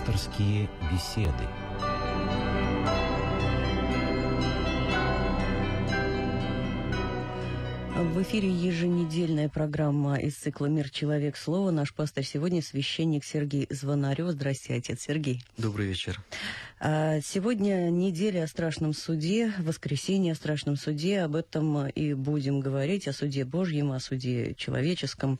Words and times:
Пасторские 0.00 0.66
беседы. 0.90 1.30
В 7.94 8.22
эфире 8.22 8.48
еженедельная 8.50 9.50
программа 9.50 10.16
из 10.18 10.36
цикла 10.36 10.66
«Мир. 10.66 10.88
Человек. 10.88 11.36
Слово». 11.36 11.70
Наш 11.70 11.92
пастор 11.92 12.24
сегодня 12.24 12.62
священник 12.62 13.24
Сергей 13.24 13.66
Звонарев. 13.68 14.28
Здравствуйте, 14.28 14.78
отец 14.78 15.02
Сергей. 15.02 15.42
Добрый 15.58 15.86
вечер. 15.86 16.18
А, 16.82 17.20
сегодня 17.20 17.90
неделя 17.90 18.44
о 18.44 18.46
страшном 18.46 18.94
суде, 18.94 19.52
воскресенье 19.58 20.32
о 20.32 20.34
страшном 20.34 20.76
суде. 20.76 21.20
Об 21.20 21.36
этом 21.36 21.88
и 21.88 22.14
будем 22.14 22.60
говорить, 22.60 23.06
о 23.06 23.12
суде 23.12 23.44
Божьем, 23.44 23.92
о 23.92 24.00
суде 24.00 24.54
человеческом. 24.54 25.38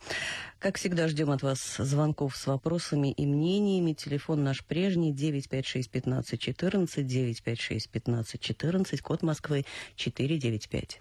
Как 0.59 0.77
всегда, 0.77 1.09
ждем 1.09 1.31
от 1.31 1.43
вас 1.43 1.77
звонков 1.79 2.37
с 2.37 2.47
вопросами 2.47 3.11
и 3.13 3.25
мнениями. 3.25 3.95
Телефон 3.95 4.45
наш 4.45 4.63
прежний 4.63 5.15
956-1514, 5.15 7.07
956-1514, 7.47 9.01
код 9.01 9.23
Москвы 9.23 9.65
495. 9.97 11.01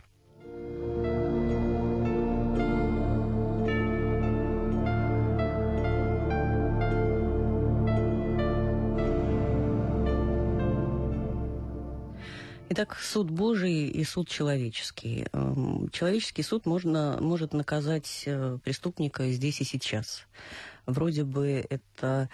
Итак, 12.72 13.00
суд 13.02 13.32
Божий 13.32 13.88
и 13.88 14.04
суд 14.04 14.30
человеческий. 14.30 15.26
Эм, 15.34 15.90
человеческий 15.90 16.44
суд 16.44 16.68
можно, 16.68 17.18
может 17.20 17.52
наказать 17.52 18.24
э, 18.28 18.60
преступника 18.64 19.28
здесь 19.32 19.60
и 19.60 19.64
сейчас. 19.64 20.28
Вроде 20.86 21.24
бы 21.24 21.66
это 21.68 22.30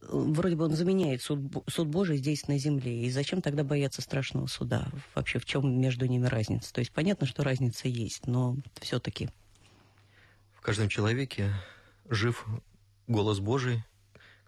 вроде 0.00 0.56
бы 0.56 0.64
он 0.64 0.74
заменяет 0.74 1.20
суд, 1.20 1.40
суд 1.66 1.88
Божий 1.88 2.16
здесь 2.16 2.48
на 2.48 2.56
земле. 2.56 3.04
И 3.04 3.10
зачем 3.10 3.42
тогда 3.42 3.62
бояться 3.62 4.00
страшного 4.00 4.46
суда? 4.46 4.88
Вообще 5.14 5.38
в 5.38 5.44
чем 5.44 5.78
между 5.78 6.06
ними 6.06 6.26
разница? 6.26 6.72
То 6.72 6.78
есть 6.78 6.90
понятно, 6.90 7.26
что 7.26 7.44
разница 7.44 7.88
есть, 7.88 8.26
но 8.26 8.56
все-таки. 8.80 9.28
В 10.54 10.62
каждом 10.62 10.88
человеке 10.88 11.52
жив 12.08 12.46
голос 13.06 13.40
Божий, 13.40 13.84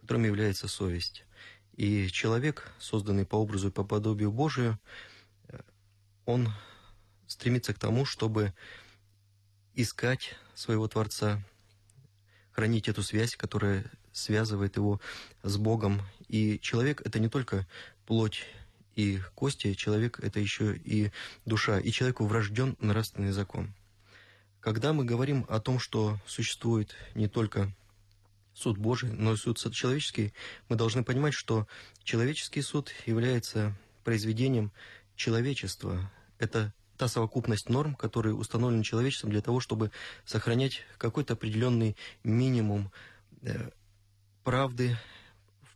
которым 0.00 0.25
является 0.25 0.67
совесть. 0.67 1.25
И 1.81 2.09
человек, 2.09 2.70
созданный 2.78 3.25
по 3.25 3.36
образу 3.36 3.69
и 3.69 3.70
по 3.70 3.84
подобию 3.84 4.31
Божию, 4.31 4.78
он 6.27 6.53
стремится 7.27 7.72
к 7.72 7.78
тому, 7.78 8.05
чтобы 8.05 8.53
искать 9.72 10.34
своего 10.55 10.89
Творца, 10.89 11.42
хранить 12.53 12.91
эту 12.91 13.03
связь, 13.03 13.34
которая 13.34 13.91
связывает 14.12 14.77
его 14.77 15.00
с 15.42 15.56
Богом. 15.56 16.03
И 16.28 16.59
человек– 16.61 17.00
это 17.06 17.19
не 17.19 17.31
только 17.31 17.67
плоть 18.05 18.44
и 18.94 19.19
кости, 19.34 19.72
человек– 19.72 20.20
это 20.22 20.39
еще 20.39 20.77
и 20.77 21.11
душа. 21.47 21.81
И 21.81 21.91
человеку 21.92 22.27
врожден 22.27 22.77
нравственный 22.81 23.33
закон. 23.33 23.72
Когда 24.61 24.92
мы 24.92 25.06
говорим 25.06 25.47
о 25.48 25.61
том, 25.61 25.78
что 25.78 26.20
существует 26.27 26.94
не 27.15 27.27
только 27.27 27.72
суд 28.55 28.79
Божий, 28.79 29.11
но 29.11 29.33
и 29.33 29.37
суд 29.37 29.59
человеческий, 29.73 30.33
мы 30.69 30.77
должны 30.77 31.05
понимать, 31.05 31.34
что 31.34 31.67
человеческий 32.03 32.62
суд 32.62 32.91
является 33.06 33.75
произведением 34.05 34.73
человечества. 35.17 36.11
Это 36.39 36.73
та 36.97 37.09
совокупность 37.09 37.69
норм, 37.69 37.95
которые 37.95 38.34
установлены 38.34 38.84
человечеством 38.84 39.31
для 39.31 39.41
того, 39.41 39.61
чтобы 39.61 39.91
сохранять 40.25 40.83
какой-то 40.98 41.33
определенный 41.33 41.97
минимум 42.25 42.93
э, 43.43 43.71
правды, 44.45 44.98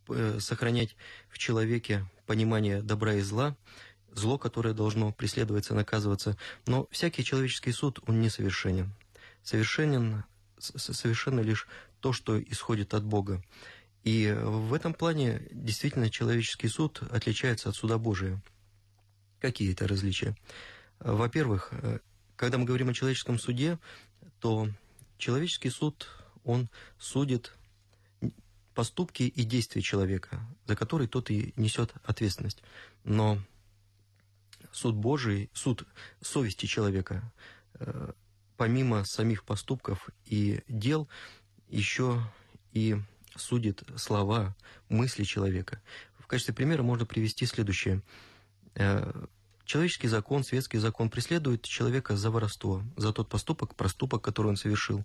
э, 0.09 0.39
сохранять 0.41 0.97
в 1.31 1.39
человеке 1.39 2.05
понимание 2.27 2.83
добра 2.83 3.15
и 3.15 3.21
зла, 3.21 3.57
зло, 4.13 4.39
которое 4.39 4.75
должно 4.75 5.13
преследоваться, 5.13 5.75
наказываться. 5.75 6.37
Но 6.67 6.89
всякий 6.91 7.25
человеческий 7.25 7.73
суд, 7.73 8.01
он 8.07 8.21
несовершенен. 8.21 8.93
Совершенен, 9.43 10.25
совершенно 10.59 11.41
лишь 11.41 11.67
то, 12.05 12.13
что 12.13 12.39
исходит 12.39 12.93
от 12.93 13.03
Бога. 13.03 13.43
И 14.03 14.31
в 14.31 14.75
этом 14.75 14.93
плане 14.93 15.49
действительно 15.53 16.11
человеческий 16.11 16.69
суд 16.69 17.03
отличается 17.11 17.71
от 17.71 17.77
суда 17.77 17.97
Божия. 17.97 18.43
Какие 19.41 19.73
это 19.73 19.89
различия? 19.89 20.37
Во-первых, 20.99 21.73
когда 22.37 22.59
мы 22.59 22.67
говорим 22.67 22.91
о 22.91 22.93
человеческом 22.93 23.39
суде, 23.39 23.79
то 24.39 24.69
человеческий 25.17 25.71
суд, 25.71 26.07
он 26.45 26.69
судит 26.99 27.55
поступки 28.75 29.23
и 29.23 29.43
действия 29.43 29.81
человека, 29.81 30.47
за 30.67 30.77
которые 30.77 31.09
тот 31.09 31.31
и 31.31 31.55
несет 31.57 31.95
ответственность. 32.05 32.63
Но 33.03 33.39
суд 34.73 34.95
Божий, 34.95 35.49
суд 35.55 35.87
совести 36.21 36.67
человека, 36.67 37.33
э, 37.81 38.13
помимо 38.59 39.07
самих 39.07 39.45
поступков 39.45 40.11
и 40.27 40.61
дел, 40.69 41.09
еще 41.75 42.23
и 42.73 42.97
судит 43.37 43.83
слова, 43.97 44.55
мысли 44.89 45.25
человека. 45.25 45.81
В 46.19 46.27
качестве 46.27 46.55
примера 46.55 46.83
можно 46.83 47.05
привести 47.05 47.47
следующее. 47.47 48.01
Э, 48.77 49.25
человеческий 49.65 50.09
закон, 50.09 50.45
светский 50.45 50.79
закон 50.79 51.11
преследует 51.11 51.63
человека 51.63 52.17
за 52.17 52.31
воровство, 52.31 52.83
за 52.97 53.13
тот 53.13 53.29
поступок, 53.29 53.75
проступок, 53.75 54.23
который 54.23 54.49
он 54.49 54.57
совершил. 54.57 55.05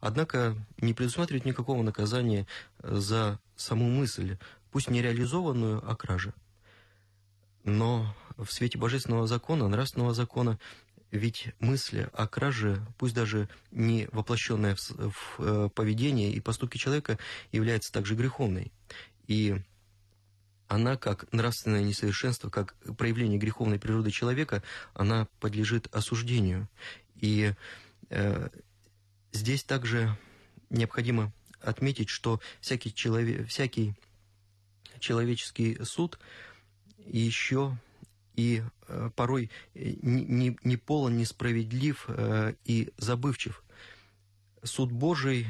Однако 0.00 0.56
не 0.78 0.92
предусматривает 0.92 1.44
никакого 1.44 1.82
наказания 1.82 2.46
за 2.82 3.38
саму 3.56 3.88
мысль, 3.88 4.36
пусть 4.72 4.90
не 4.90 5.02
реализованную, 5.02 5.82
а 5.88 5.94
краже. 5.94 6.34
Но 7.64 8.14
в 8.36 8.50
свете 8.52 8.78
божественного 8.78 9.26
закона, 9.26 9.68
нравственного 9.68 10.14
закона, 10.14 10.58
ведь 11.10 11.48
мысль 11.58 12.06
о 12.12 12.26
краже, 12.26 12.84
пусть 12.98 13.14
даже 13.14 13.48
не 13.70 14.08
воплощенная 14.12 14.76
в, 14.76 15.10
в 15.10 15.36
э, 15.38 15.68
поведение 15.74 16.32
и 16.32 16.40
поступки 16.40 16.76
человека, 16.76 17.18
является 17.50 17.92
также 17.92 18.14
греховной. 18.14 18.72
И 19.26 19.56
она, 20.66 20.96
как 20.96 21.32
нравственное 21.32 21.82
несовершенство, 21.82 22.50
как 22.50 22.74
проявление 22.96 23.38
греховной 23.38 23.78
природы 23.78 24.10
человека, 24.10 24.62
она 24.92 25.26
подлежит 25.40 25.88
осуждению. 25.92 26.68
И 27.16 27.54
э, 28.10 28.48
здесь 29.32 29.64
также 29.64 30.16
необходимо 30.68 31.32
отметить, 31.60 32.10
что 32.10 32.40
всякий, 32.60 32.94
человек, 32.94 33.48
всякий 33.48 33.94
человеческий 35.00 35.78
суд 35.84 36.18
еще 37.06 37.78
и 38.38 38.62
э, 38.86 39.10
порой 39.16 39.50
э, 39.74 39.94
не, 40.00 40.56
не 40.62 40.76
полон, 40.76 41.16
несправедлив 41.16 42.04
э, 42.06 42.54
и 42.64 42.92
забывчив. 42.96 43.64
Суд 44.62 44.92
Божий 44.92 45.48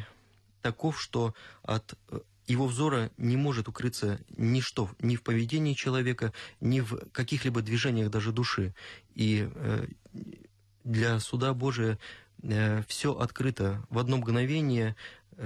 таков, 0.63 0.99
что 0.99 1.35
от 1.63 1.99
его 2.47 2.67
взора 2.67 3.11
не 3.19 3.37
может 3.37 3.69
укрыться 3.69 4.19
ничто, 4.39 4.91
ни 5.01 5.17
в 5.17 5.23
поведении 5.23 5.75
человека, 5.75 6.33
ни 6.63 6.81
в 6.81 6.97
каких-либо 7.13 7.61
движениях 7.61 8.11
даже 8.11 8.33
души. 8.33 8.75
И 9.15 9.47
для 10.85 11.21
суда 11.21 11.53
Божия 11.53 11.99
все 12.87 13.19
открыто 13.19 13.85
в 13.91 13.99
одно 13.99 14.19
мгновение, 14.19 14.95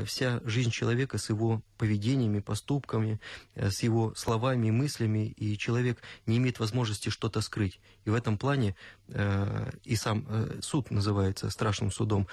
вся 0.04 0.41
жизнь 0.44 0.70
человека 0.70 1.19
с 1.19 1.28
его 1.28 1.62
поведениями, 1.76 2.41
поступками, 2.41 3.20
э, 3.54 3.70
с 3.70 3.82
его 3.82 4.14
словами, 4.14 4.70
мыслями, 4.70 5.28
и 5.36 5.56
человек 5.58 5.98
не 6.26 6.38
имеет 6.38 6.58
возможности 6.58 7.10
что-то 7.10 7.41
скрыть. 7.41 7.80
И 8.04 8.10
в 8.10 8.14
этом 8.14 8.38
плане 8.38 8.75
э, 9.08 9.70
и 9.84 9.97
сам 9.97 10.26
э, 10.28 10.60
суд 10.62 10.91
называется 10.91 11.50
страшным 11.50 11.91
судом, 11.91 12.27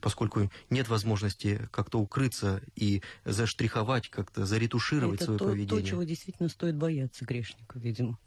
поскольку 0.00 0.50
нет 0.70 0.88
возможности 0.88 1.68
как-то 1.70 1.98
укрыться 1.98 2.62
и 2.76 3.02
заштриховать, 3.24 4.08
как-то 4.08 4.46
заретушировать 4.46 5.16
Это 5.16 5.24
свое 5.24 5.38
то, 5.38 5.44
поведение. 5.46 5.82
то, 5.82 5.88
чего 5.88 6.02
действительно 6.02 6.48
стоит 6.48 6.76
бояться 6.76 7.24
грешнику, 7.24 7.78
видимо. 7.78 8.18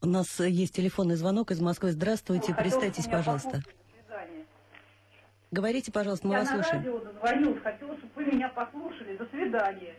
У 0.00 0.06
нас 0.06 0.40
есть 0.40 0.74
телефонный 0.74 1.16
звонок 1.16 1.50
из 1.50 1.60
Москвы. 1.60 1.92
Здравствуйте, 1.92 2.54
представьтесь, 2.54 3.04
пожалуйста. 3.04 3.62
Говорите, 5.50 5.90
пожалуйста, 5.92 6.26
мы 6.28 6.34
Я 6.34 6.40
вас 6.40 6.50
на 6.50 6.62
слушаем. 6.62 6.84
радио 6.84 6.98
дозвонилась, 7.00 7.62
хотела, 7.62 7.96
чтобы 7.96 8.12
вы 8.14 8.24
меня 8.26 8.48
послушали. 8.48 9.16
До 9.16 9.26
свидания. 9.26 9.94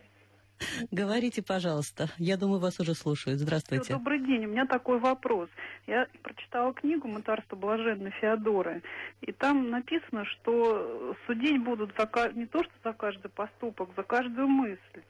Говорите, 0.90 1.42
пожалуйста. 1.42 2.08
Я 2.18 2.36
думаю, 2.36 2.60
вас 2.60 2.78
уже 2.80 2.94
слушают. 2.94 3.40
Здравствуйте. 3.40 3.94
Добрый 3.94 4.20
день. 4.20 4.46
У 4.46 4.48
меня 4.48 4.66
такой 4.66 4.98
вопрос. 4.98 5.50
Я 5.86 6.06
прочитала 6.22 6.72
книгу 6.72 7.08
«Мытарство 7.08 7.56
блаженной 7.56 8.12
Феодоры», 8.20 8.82
и 9.20 9.32
там 9.32 9.70
написано, 9.70 10.24
что 10.24 11.16
судить 11.26 11.62
будут 11.62 11.92
за, 11.98 12.08
не 12.34 12.46
то, 12.46 12.62
что 12.62 12.72
за 12.84 12.92
каждый 12.92 13.28
поступок, 13.28 13.90
за 13.96 14.02
каждую 14.04 14.48
мысль. 14.48 15.02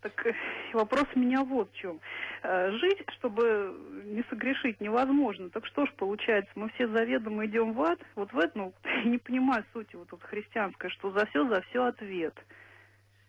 Так 0.00 0.26
э, 0.26 0.32
вопрос 0.72 1.06
у 1.14 1.18
меня 1.18 1.42
вот 1.42 1.70
в 1.72 1.76
чем. 1.76 2.00
Э, 2.42 2.70
жить, 2.72 2.98
чтобы 3.18 3.74
не 4.04 4.22
согрешить, 4.30 4.80
невозможно. 4.80 5.50
Так 5.50 5.66
что 5.66 5.86
ж 5.86 5.92
получается, 5.96 6.50
мы 6.54 6.70
все 6.70 6.86
заведомо 6.88 7.46
идем 7.46 7.72
в 7.72 7.82
ад. 7.82 7.98
Вот 8.14 8.32
в 8.32 8.38
этом, 8.38 8.72
ну, 8.84 9.04
не 9.04 9.18
понимаю 9.18 9.64
сути 9.72 9.96
вот 9.96 10.08
тут 10.08 10.22
христианской, 10.22 10.90
что 10.90 11.10
за 11.10 11.26
все, 11.26 11.48
за 11.48 11.62
все 11.62 11.84
ответ. 11.84 12.34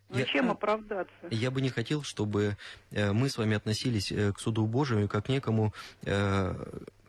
Ну, 0.10 0.26
чем 0.26 0.50
оправдаться? 0.50 1.14
Я 1.30 1.52
бы 1.52 1.62
не 1.62 1.70
хотел, 1.70 2.02
чтобы 2.04 2.58
э, 2.92 3.12
мы 3.12 3.30
с 3.30 3.38
вами 3.38 3.56
относились 3.56 4.12
э, 4.12 4.34
к 4.34 4.40
суду 4.40 4.66
Божию 4.66 5.08
как 5.08 5.30
некому, 5.30 5.74
э, 6.04 6.54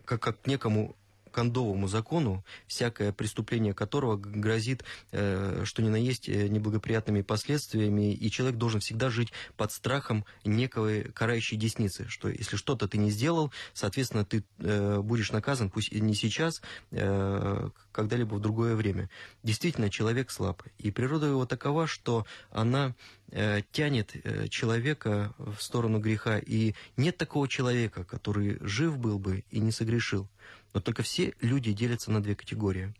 как, 0.04 0.20
как 0.20 0.42
к 0.42 0.46
некому 0.46 0.94
кондовому 1.30 1.88
закону, 1.88 2.44
всякое 2.66 3.12
преступление 3.12 3.74
которого 3.74 4.16
грозит, 4.16 4.84
э, 5.12 5.62
что 5.64 5.82
ни 5.82 5.88
на 5.88 5.96
есть, 5.96 6.28
э, 6.28 6.48
неблагоприятными 6.48 7.22
последствиями, 7.22 8.12
и 8.12 8.30
человек 8.30 8.58
должен 8.58 8.80
всегда 8.80 9.10
жить 9.10 9.32
под 9.56 9.72
страхом 9.72 10.24
некой 10.44 11.04
карающей 11.04 11.56
десницы, 11.56 12.06
что 12.08 12.28
если 12.28 12.56
что-то 12.56 12.88
ты 12.88 12.98
не 12.98 13.10
сделал, 13.10 13.52
соответственно, 13.72 14.24
ты 14.24 14.44
э, 14.58 15.00
будешь 15.00 15.32
наказан, 15.32 15.70
пусть 15.70 15.92
и 15.92 16.00
не 16.00 16.14
сейчас, 16.14 16.62
когда-либо 16.90 18.34
в 18.34 18.40
другое 18.40 18.74
время. 18.74 19.08
Действительно, 19.42 19.90
человек 19.90 20.30
слаб, 20.30 20.62
и 20.78 20.90
природа 20.90 21.26
его 21.26 21.46
такова, 21.46 21.86
что 21.86 22.26
она 22.50 22.94
тянет 23.72 24.14
человека 24.50 25.32
в 25.38 25.60
сторону 25.60 26.00
греха, 26.00 26.38
и 26.38 26.74
нет 26.96 27.16
такого 27.16 27.48
человека, 27.48 28.04
который 28.04 28.58
жив 28.60 28.98
был 28.98 29.18
бы 29.18 29.44
и 29.50 29.60
не 29.60 29.72
согрешил. 29.72 30.28
Но 30.72 30.80
только 30.80 31.02
все 31.02 31.34
люди 31.40 31.72
делятся 31.72 32.10
на 32.10 32.22
две 32.22 32.34
категории. 32.34 32.94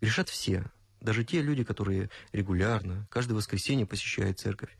Грешат 0.00 0.28
все, 0.28 0.64
даже 1.00 1.24
те 1.24 1.42
люди, 1.42 1.64
которые 1.64 2.10
регулярно, 2.32 3.06
каждое 3.10 3.34
воскресенье 3.34 3.86
посещают 3.86 4.38
церковь. 4.38 4.76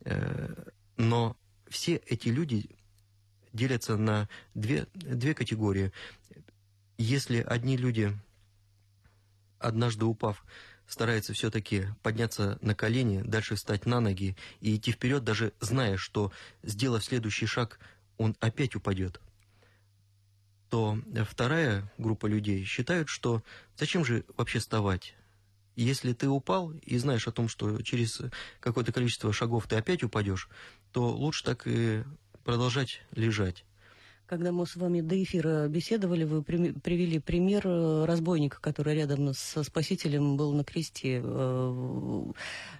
Э, 0.00 0.70
но 0.96 1.36
все 1.68 1.96
эти 1.96 2.28
люди 2.28 2.70
делятся 3.52 3.96
на 3.96 4.28
две, 4.54 4.86
две 4.94 5.34
категории. 5.34 5.92
Если 6.98 7.40
одни 7.40 7.76
люди, 7.76 8.16
однажды 9.58 10.04
упав, 10.04 10.44
стараются 10.86 11.32
все-таки 11.32 11.88
подняться 12.02 12.58
на 12.62 12.74
колени, 12.74 13.22
дальше 13.22 13.56
встать 13.56 13.86
на 13.86 14.00
ноги 14.00 14.36
и 14.60 14.76
идти 14.76 14.92
вперед, 14.92 15.24
даже 15.24 15.52
зная, 15.60 15.96
что, 15.96 16.32
сделав 16.62 17.04
следующий 17.04 17.46
шаг, 17.46 17.78
он 18.18 18.36
опять 18.40 18.76
упадет, 18.76 19.20
то 20.70 20.98
вторая 21.28 21.92
группа 21.98 22.26
людей 22.26 22.64
считают, 22.64 23.08
что 23.08 23.42
зачем 23.76 24.04
же 24.04 24.24
вообще 24.36 24.58
вставать? 24.58 25.14
Если 25.76 26.12
ты 26.14 26.28
упал 26.28 26.72
и 26.72 26.96
знаешь 26.96 27.28
о 27.28 27.32
том, 27.32 27.48
что 27.48 27.82
через 27.82 28.22
какое-то 28.60 28.92
количество 28.92 29.32
шагов 29.32 29.66
ты 29.68 29.76
опять 29.76 30.02
упадешь, 30.02 30.48
то 30.92 31.10
лучше 31.10 31.44
так 31.44 31.66
и 31.66 32.02
продолжать 32.44 33.02
лежать. 33.12 33.64
Когда 34.26 34.50
мы 34.50 34.66
с 34.66 34.74
вами 34.74 35.02
до 35.02 35.22
эфира 35.22 35.68
беседовали, 35.68 36.24
вы 36.24 36.42
привели 36.42 37.20
пример 37.20 37.62
э, 37.64 38.04
разбойника, 38.06 38.60
который 38.60 38.96
рядом 38.96 39.32
со 39.34 39.62
Спасителем 39.62 40.36
был 40.36 40.52
на 40.52 40.64
кресте. 40.64 41.20
Э, 41.22 42.32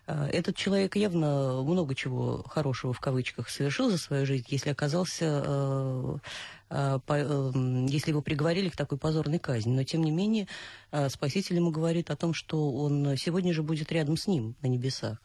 э, 0.08 0.28
этот 0.32 0.56
человек 0.56 0.96
явно 0.96 1.62
много 1.62 1.94
чего 1.94 2.43
хорошего 2.43 2.93
в 2.93 2.98
кавычках 2.98 3.48
совершил 3.48 3.90
за 3.90 3.98
свою 3.98 4.26
жизнь, 4.26 4.46
если 4.48 4.70
оказался 4.70 6.20
если 6.69 8.10
его 8.10 8.22
приговорили 8.22 8.70
к 8.70 8.76
такой 8.76 8.99
позорной 8.99 9.38
казни. 9.38 9.70
Но, 9.70 9.84
тем 9.84 10.02
не 10.02 10.10
менее, 10.10 10.49
Спаситель 11.08 11.54
ему 11.54 11.70
говорит 11.70 12.10
о 12.10 12.16
том, 12.16 12.34
что 12.34 12.72
он 12.72 13.16
сегодня 13.16 13.54
же 13.54 13.62
будет 13.62 13.92
рядом 13.92 14.16
с 14.16 14.26
ним 14.26 14.56
на 14.62 14.66
небесах. 14.66 15.19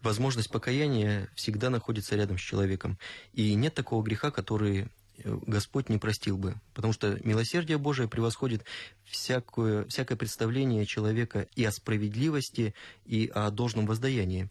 Возможность 0.00 0.48
покаяния 0.48 1.28
всегда 1.34 1.68
находится 1.68 2.16
рядом 2.16 2.38
с 2.38 2.40
человеком. 2.40 2.98
И 3.34 3.52
нет 3.54 3.74
такого 3.74 4.02
греха, 4.02 4.30
который 4.30 4.88
Господь 5.24 5.88
не 5.88 5.98
простил 5.98 6.36
бы, 6.36 6.54
потому 6.74 6.92
что 6.92 7.18
милосердие 7.24 7.78
Божие 7.78 8.08
превосходит 8.08 8.64
всякое, 9.04 9.84
всякое 9.86 10.16
представление 10.16 10.86
человека 10.86 11.48
и 11.54 11.64
о 11.64 11.72
справедливости, 11.72 12.74
и 13.04 13.30
о 13.34 13.50
должном 13.50 13.86
воздаянии. 13.86 14.48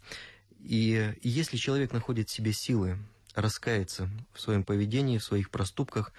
И 0.60 1.14
если 1.22 1.58
человек 1.58 1.94
находит 1.94 2.30
в 2.30 2.34
себе 2.34 2.52
силы 2.52 2.98
раскаяться 3.36 4.10
в 4.34 4.42
своем 4.42 4.64
поведении, 4.64 5.18
в 5.18 5.24
своих 5.24 5.52
проступках, 5.52 6.12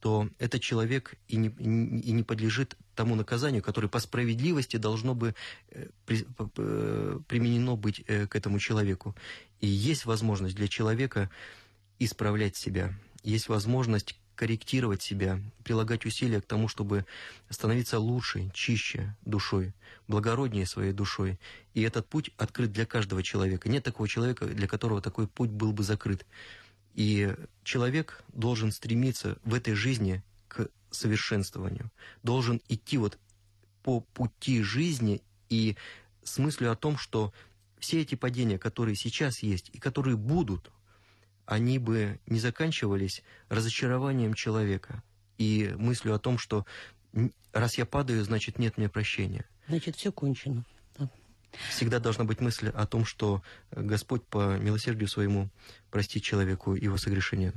то 0.00 0.28
этот 0.38 0.62
человек 0.62 1.14
и 1.26 1.36
не, 1.36 1.48
и 1.48 2.12
не 2.12 2.22
подлежит 2.22 2.76
тому 2.94 3.16
наказанию, 3.16 3.62
которое 3.62 3.88
по 3.88 3.98
справедливости 3.98 4.76
должно 4.76 5.14
бы 5.14 5.34
э, 5.70 5.88
применено 6.06 7.76
быть 7.76 8.04
э, 8.06 8.26
к 8.26 8.36
этому 8.36 8.60
человеку. 8.60 9.16
И 9.60 9.66
есть 9.66 10.04
возможность 10.04 10.54
для 10.54 10.68
человека 10.68 11.30
исправлять 11.98 12.56
себя, 12.56 12.94
есть 13.28 13.48
возможность 13.48 14.18
корректировать 14.34 15.02
себя, 15.02 15.40
прилагать 15.64 16.06
усилия 16.06 16.40
к 16.40 16.46
тому, 16.46 16.68
чтобы 16.68 17.04
становиться 17.50 17.98
лучше, 17.98 18.50
чище 18.54 19.16
душой, 19.24 19.74
благороднее 20.06 20.64
своей 20.64 20.92
душой. 20.92 21.38
И 21.74 21.82
этот 21.82 22.08
путь 22.08 22.30
открыт 22.36 22.70
для 22.70 22.86
каждого 22.86 23.22
человека. 23.22 23.68
Нет 23.68 23.84
такого 23.84 24.08
человека, 24.08 24.46
для 24.46 24.68
которого 24.68 25.02
такой 25.02 25.26
путь 25.26 25.50
был 25.50 25.72
бы 25.72 25.82
закрыт. 25.82 26.24
И 26.94 27.34
человек 27.64 28.22
должен 28.32 28.70
стремиться 28.70 29.38
в 29.44 29.54
этой 29.54 29.74
жизни 29.74 30.22
к 30.46 30.68
совершенствованию, 30.90 31.90
должен 32.22 32.62
идти 32.68 32.96
вот 32.96 33.18
по 33.82 34.00
пути 34.00 34.62
жизни 34.62 35.20
и 35.48 35.76
с 36.22 36.38
мыслью 36.38 36.70
о 36.70 36.76
том, 36.76 36.96
что 36.96 37.32
все 37.78 38.00
эти 38.00 38.14
падения, 38.14 38.58
которые 38.58 38.94
сейчас 38.94 39.40
есть 39.40 39.70
и 39.72 39.78
которые 39.78 40.16
будут, 40.16 40.70
они 41.48 41.78
бы 41.78 42.20
не 42.26 42.38
заканчивались 42.38 43.22
разочарованием 43.48 44.34
человека 44.34 45.02
и 45.38 45.74
мыслью 45.78 46.14
о 46.14 46.18
том, 46.18 46.36
что 46.36 46.66
раз 47.52 47.78
я 47.78 47.86
падаю, 47.86 48.22
значит 48.22 48.58
нет 48.58 48.76
мне 48.76 48.90
прощения. 48.90 49.46
Значит, 49.66 49.96
все 49.96 50.12
кончено. 50.12 50.66
Да. 50.98 51.08
Всегда 51.70 52.00
должна 52.00 52.24
быть 52.24 52.40
мысль 52.40 52.68
о 52.68 52.86
том, 52.86 53.06
что 53.06 53.42
Господь 53.70 54.22
по 54.26 54.58
милосердию 54.58 55.08
своему 55.08 55.48
простит 55.90 56.22
человеку 56.22 56.74
его 56.74 56.98
согрешение. 56.98 57.54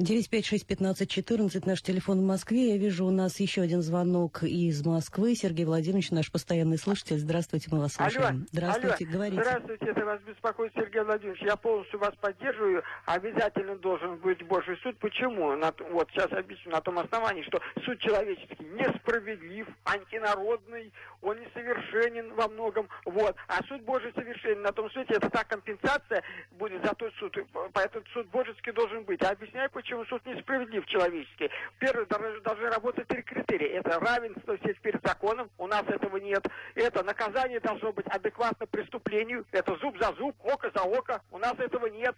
956-1514, 0.00 1.62
наш 1.66 1.82
телефон 1.82 2.20
в 2.20 2.24
Москве. 2.24 2.70
Я 2.70 2.78
вижу, 2.78 3.04
у 3.04 3.10
нас 3.10 3.38
еще 3.38 3.60
один 3.60 3.82
звонок 3.82 4.42
из 4.42 4.84
Москвы. 4.84 5.34
Сергей 5.34 5.66
Владимирович, 5.66 6.10
наш 6.10 6.32
постоянный 6.32 6.78
слушатель. 6.78 7.18
Здравствуйте, 7.18 7.68
мы 7.70 7.80
вас 7.80 7.92
слушаем. 7.92 8.24
Алло, 8.24 8.38
Здравствуйте, 8.50 9.04
алло. 9.04 9.12
говорите. 9.12 9.42
Здравствуйте, 9.42 9.86
это 9.86 10.04
вас 10.06 10.20
беспокоит 10.22 10.72
Сергей 10.74 11.02
Владимирович. 11.02 11.42
Я 11.42 11.56
полностью 11.56 11.98
вас 11.98 12.14
поддерживаю. 12.18 12.82
Обязательно 13.04 13.76
должен 13.76 14.16
быть 14.16 14.42
Божий 14.46 14.78
суд. 14.82 14.96
Почему? 15.00 15.54
На, 15.56 15.70
вот 15.92 16.08
сейчас 16.12 16.32
объясню 16.32 16.72
на 16.72 16.80
том 16.80 16.98
основании, 16.98 17.42
что 17.42 17.60
суд 17.84 17.98
человеческий 17.98 18.64
несправедлив, 18.72 19.66
антинародный, 19.84 20.92
он 21.20 21.38
несовершенен 21.40 22.32
во 22.34 22.48
многом. 22.48 22.88
Вот. 23.04 23.36
А 23.48 23.62
суд 23.64 23.82
Божий 23.82 24.12
совершенен. 24.14 24.62
На 24.62 24.72
том 24.72 24.90
суде 24.92 25.12
это 25.12 25.28
та 25.28 25.44
компенсация 25.44 26.22
будет 26.52 26.82
за 26.86 26.94
тот 26.94 27.12
суд. 27.18 27.36
Поэтому 27.74 28.02
суд 28.14 28.26
божеский 28.28 28.72
должен 28.72 29.04
быть. 29.04 29.20
Я 29.20 29.30
объясняю, 29.30 29.68
почему 29.70 29.89
почему 29.90 30.04
суд 30.06 30.24
несправедлив 30.24 30.86
человеческий. 30.86 31.50
Первый, 31.80 32.06
должны 32.06 32.70
работать 32.70 33.08
три 33.08 33.22
критерия. 33.22 33.80
Это 33.80 33.98
равенство 33.98 34.56
всех 34.58 34.80
перед 34.80 35.04
законом, 35.04 35.50
у 35.58 35.66
нас 35.66 35.82
этого 35.88 36.16
нет. 36.18 36.46
Это 36.76 37.02
наказание 37.02 37.58
должно 37.58 37.92
быть 37.92 38.06
адекватно 38.06 38.66
преступлению. 38.66 39.44
Это 39.50 39.74
зуб 39.76 39.98
за 40.00 40.12
зуб, 40.14 40.36
око 40.44 40.70
за 40.72 40.82
око, 40.82 41.20
у 41.32 41.38
нас 41.38 41.54
этого 41.58 41.86
нет. 41.86 42.16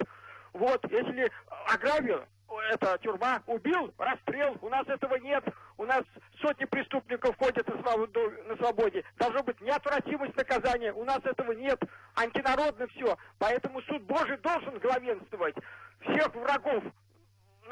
Вот, 0.52 0.85
если 0.91 1.31
ограбил, 1.73 2.23
это 2.73 2.99
тюрьма, 3.02 3.43
убил, 3.47 3.95
расстрел, 3.97 4.59
у 4.61 4.69
нас 4.69 4.87
этого 4.88 5.14
нет. 5.17 5.43
У 5.79 5.87
нас 5.87 6.02
сотни 6.43 6.67
преступников 6.67 7.37
ходят 7.38 7.67
на 7.67 7.81
свободе, 7.81 8.43
на 8.49 8.57
свободе. 8.57 9.05
Должно 9.17 9.43
быть 9.43 9.59
неотвратимость 9.62 10.37
наказания, 10.37 10.93
у 10.93 11.05
нас 11.05 11.21
этого 11.25 11.52
нет. 11.52 11.81
Антинародно 12.17 12.87
все. 12.88 13.17
Поэтому 13.38 13.81
суд 13.83 14.02
Божий 14.02 14.37
должен 14.38 14.79
главенствовать. 14.79 15.57
Всех 16.00 16.35
врагов 16.35 16.85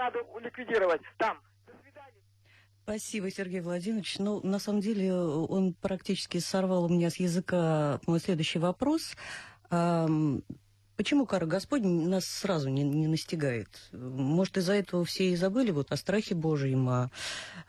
надо 0.01 0.19
ликвидировать 0.43 1.03
там. 1.19 1.39
Спасибо, 2.83 3.31
Сергей 3.31 3.61
Владимирович. 3.61 4.19
Ну, 4.19 4.41
на 4.43 4.59
самом 4.59 4.81
деле, 4.81 5.15
он 5.15 5.75
практически 5.75 6.39
сорвал 6.39 6.87
у 6.87 6.89
меня 6.89 7.11
с 7.11 7.17
языка 7.17 8.01
мой 8.07 8.19
следующий 8.19 8.59
вопрос. 8.59 9.15
Почему 11.01 11.25
кара 11.25 11.47
Господня 11.47 11.89
нас 12.07 12.27
сразу 12.27 12.69
не, 12.69 12.83
не 12.83 13.07
настигает? 13.07 13.71
Может, 13.91 14.59
из-за 14.59 14.75
этого 14.75 15.07
все 15.07 15.31
и 15.31 15.35
забыли 15.35 15.71
вот 15.71 15.93
о 15.93 15.97
страхе 15.97 16.35
Божьем, 16.35 16.87
о 16.91 17.11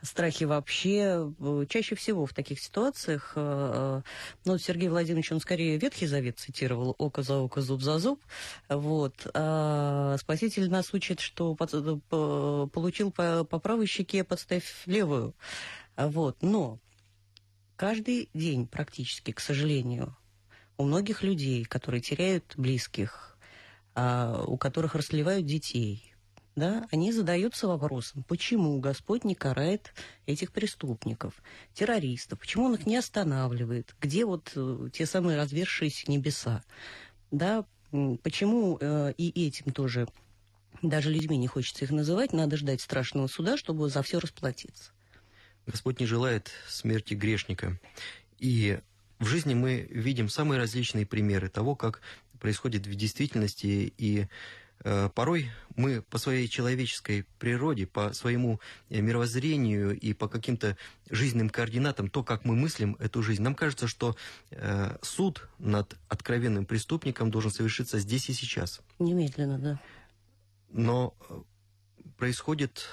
страхе 0.02 0.48
вообще. 0.48 1.34
Чаще 1.70 1.96
всего 1.96 2.26
в 2.26 2.34
таких 2.34 2.60
ситуациях, 2.60 3.32
э, 3.38 4.02
ну, 4.44 4.58
Сергей 4.58 4.90
Владимирович, 4.90 5.32
он 5.32 5.40
скорее 5.40 5.78
Ветхий 5.78 6.08
Завет 6.08 6.40
цитировал, 6.40 6.94
око 6.98 7.24
за 7.24 7.38
око, 7.38 7.62
зуб 7.62 7.82
за 7.82 8.00
зуб. 8.00 8.22
Вот. 8.68 9.26
А 9.34 10.18
Спаситель 10.20 10.70
нас 10.70 10.94
учит, 10.94 11.22
что 11.22 11.56
получил 11.56 13.12
по, 13.12 13.46
по 13.46 13.60
правой 13.60 13.86
щеке, 13.86 14.26
подставь 14.26 14.66
левую. 14.86 15.34
Вот. 15.96 16.36
Но 16.42 16.80
каждый 17.78 18.30
день 18.34 18.68
практически, 18.68 19.32
к 19.32 19.40
сожалению, 19.40 20.18
у 20.78 20.84
многих 20.84 21.24
людей, 21.24 21.66
которые 21.66 22.01
теряют 22.01 22.54
близких, 22.58 23.38
а, 23.94 24.44
у 24.46 24.58
которых 24.58 24.96
расливают 24.96 25.46
детей, 25.46 26.13
да, 26.56 26.88
они 26.92 27.12
задаются 27.13 27.68
вопросом, 27.68 28.24
почему 28.28 28.80
Господь 28.80 29.24
не 29.24 29.36
карает 29.36 29.94
этих 30.25 30.51
преступников, 30.51 31.34
террористов, 31.74 32.40
почему 32.40 32.66
Он 32.66 32.75
их 32.75 32.86
не 32.86 32.98
останавливает, 32.98 33.96
где 34.01 34.25
вот 34.25 34.51
э, 34.56 34.90
те 34.92 35.06
самые 35.06 35.38
развершиеся 35.38 36.12
небеса. 36.12 36.63
Да, 37.32 37.66
Почему 38.24 38.78
э, 38.80 39.13
и 39.18 39.48
этим 39.48 39.74
тоже 39.74 40.08
даже 40.82 41.12
людьми 41.12 41.38
не 41.38 41.48
хочется 41.48 41.84
их 41.84 41.92
называть, 41.92 42.32
надо 42.32 42.56
ждать 42.56 42.82
страшного 42.82 43.28
суда, 43.28 43.58
чтобы 43.58 43.90
за 43.90 44.01
все 44.01 44.20
расплатиться. 44.20 44.92
Господь 45.68 46.00
не 46.00 46.06
желает 46.06 46.51
смерти 46.68 47.13
грешника. 47.13 47.80
И 48.40 48.80
в 49.22 49.25
жизни 49.25 49.54
мы 49.54 49.88
видим 49.92 50.30
самые 50.30 50.60
различные 50.60 51.06
примеры 51.06 51.48
того, 51.48 51.75
как 51.75 52.01
происходит 52.40 52.88
в 52.88 52.96
действительности, 52.96 53.94
и 53.96 54.28
э, 54.84 55.10
порой 55.13 55.51
мы 55.75 56.01
по 56.01 56.18
своей 56.18 56.48
человеческой 56.48 57.25
природе, 57.38 57.86
по 57.86 58.13
своему 58.13 58.60
э, 58.90 59.00
мировоззрению 59.00 59.96
и 59.96 60.13
по 60.13 60.28
каким-то 60.28 60.75
жизненным 61.12 61.51
координатам, 61.51 62.10
то, 62.10 62.24
как 62.24 62.46
мы 62.46 62.56
мыслим 62.56 62.98
эту 63.00 63.22
жизнь, 63.22 63.44
нам 63.44 63.54
кажется, 63.54 63.88
что 63.88 64.16
э, 64.50 64.98
суд 65.04 65.48
над 65.60 65.96
откровенным 66.10 66.66
преступником 66.66 67.30
должен 67.30 67.51
совершиться 67.51 68.00
здесь 68.00 68.28
и 68.30 68.34
сейчас. 68.34 68.82
Немедленно, 68.98 69.60
да. 69.60 69.80
Но 70.72 71.13
э, 71.30 71.42
происходит 72.18 72.88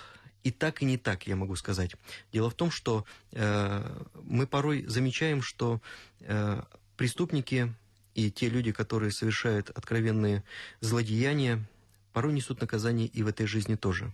и 0.49 0.51
так, 0.51 0.83
и 0.83 0.85
не 0.85 0.99
так, 0.99 1.27
я 1.27 1.37
могу 1.37 1.57
сказать. 1.57 1.95
Дело 2.33 2.51
в 2.51 2.55
том, 2.55 2.71
что 2.71 3.05
э, 3.33 4.05
мы 4.23 4.47
порой 4.47 4.85
замечаем, 4.87 5.43
что 5.43 5.81
э, 6.21 6.63
преступники 6.97 7.73
и 8.15 8.31
те 8.31 8.49
люди, 8.49 8.73
которые 8.73 9.13
совершают 9.13 9.71
откровенные 9.71 10.43
злодеяния, 10.81 11.65
порой 12.13 12.33
несут 12.33 12.61
наказание 12.61 13.07
и 13.07 13.23
в 13.23 13.29
этой 13.29 13.47
жизни 13.47 13.77
тоже. 13.77 14.11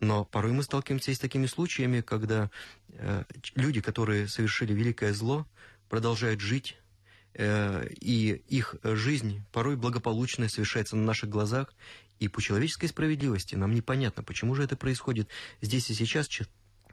Но 0.00 0.24
порой 0.24 0.52
мы 0.52 0.62
сталкиваемся 0.62 1.10
и 1.10 1.14
с 1.14 1.18
такими 1.18 1.46
случаями, 1.46 2.00
когда 2.00 2.50
э, 2.88 3.24
люди, 3.54 3.80
которые 3.80 4.28
совершили 4.28 4.72
великое 4.72 5.12
зло, 5.12 5.46
продолжают 5.88 6.40
жить, 6.40 6.76
э, 7.34 7.88
и 8.00 8.42
их 8.48 8.76
жизнь 8.82 9.42
порой 9.52 9.76
благополучно 9.76 10.48
совершается 10.48 10.96
на 10.96 11.04
наших 11.04 11.30
глазах, 11.30 11.74
и 12.22 12.28
по 12.28 12.40
человеческой 12.40 12.86
справедливости 12.86 13.56
нам 13.56 13.74
непонятно, 13.74 14.22
почему 14.22 14.54
же 14.54 14.62
это 14.62 14.76
происходит 14.76 15.28
здесь 15.60 15.90
и 15.90 15.94
сейчас. 15.94 16.28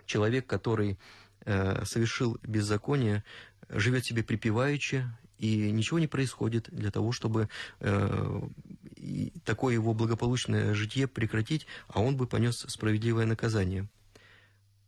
Человек, 0.08 0.48
который 0.48 0.98
э, 1.46 1.86
совершил 1.86 2.40
беззаконие, 2.42 3.24
живет 3.70 4.06
себе 4.06 4.24
припеваючи, 4.24 5.06
и 5.38 5.72
ничего 5.72 6.00
не 6.00 6.08
происходит 6.08 6.68
для 6.72 6.90
того, 6.90 7.12
чтобы 7.12 7.48
э, 7.80 8.42
такое 9.46 9.76
его 9.76 9.94
благополучное 9.94 10.74
житие 10.74 11.08
прекратить, 11.08 11.68
а 11.88 12.02
он 12.02 12.18
бы 12.18 12.26
понес 12.26 12.66
справедливое 12.68 13.28
наказание. 13.28 13.88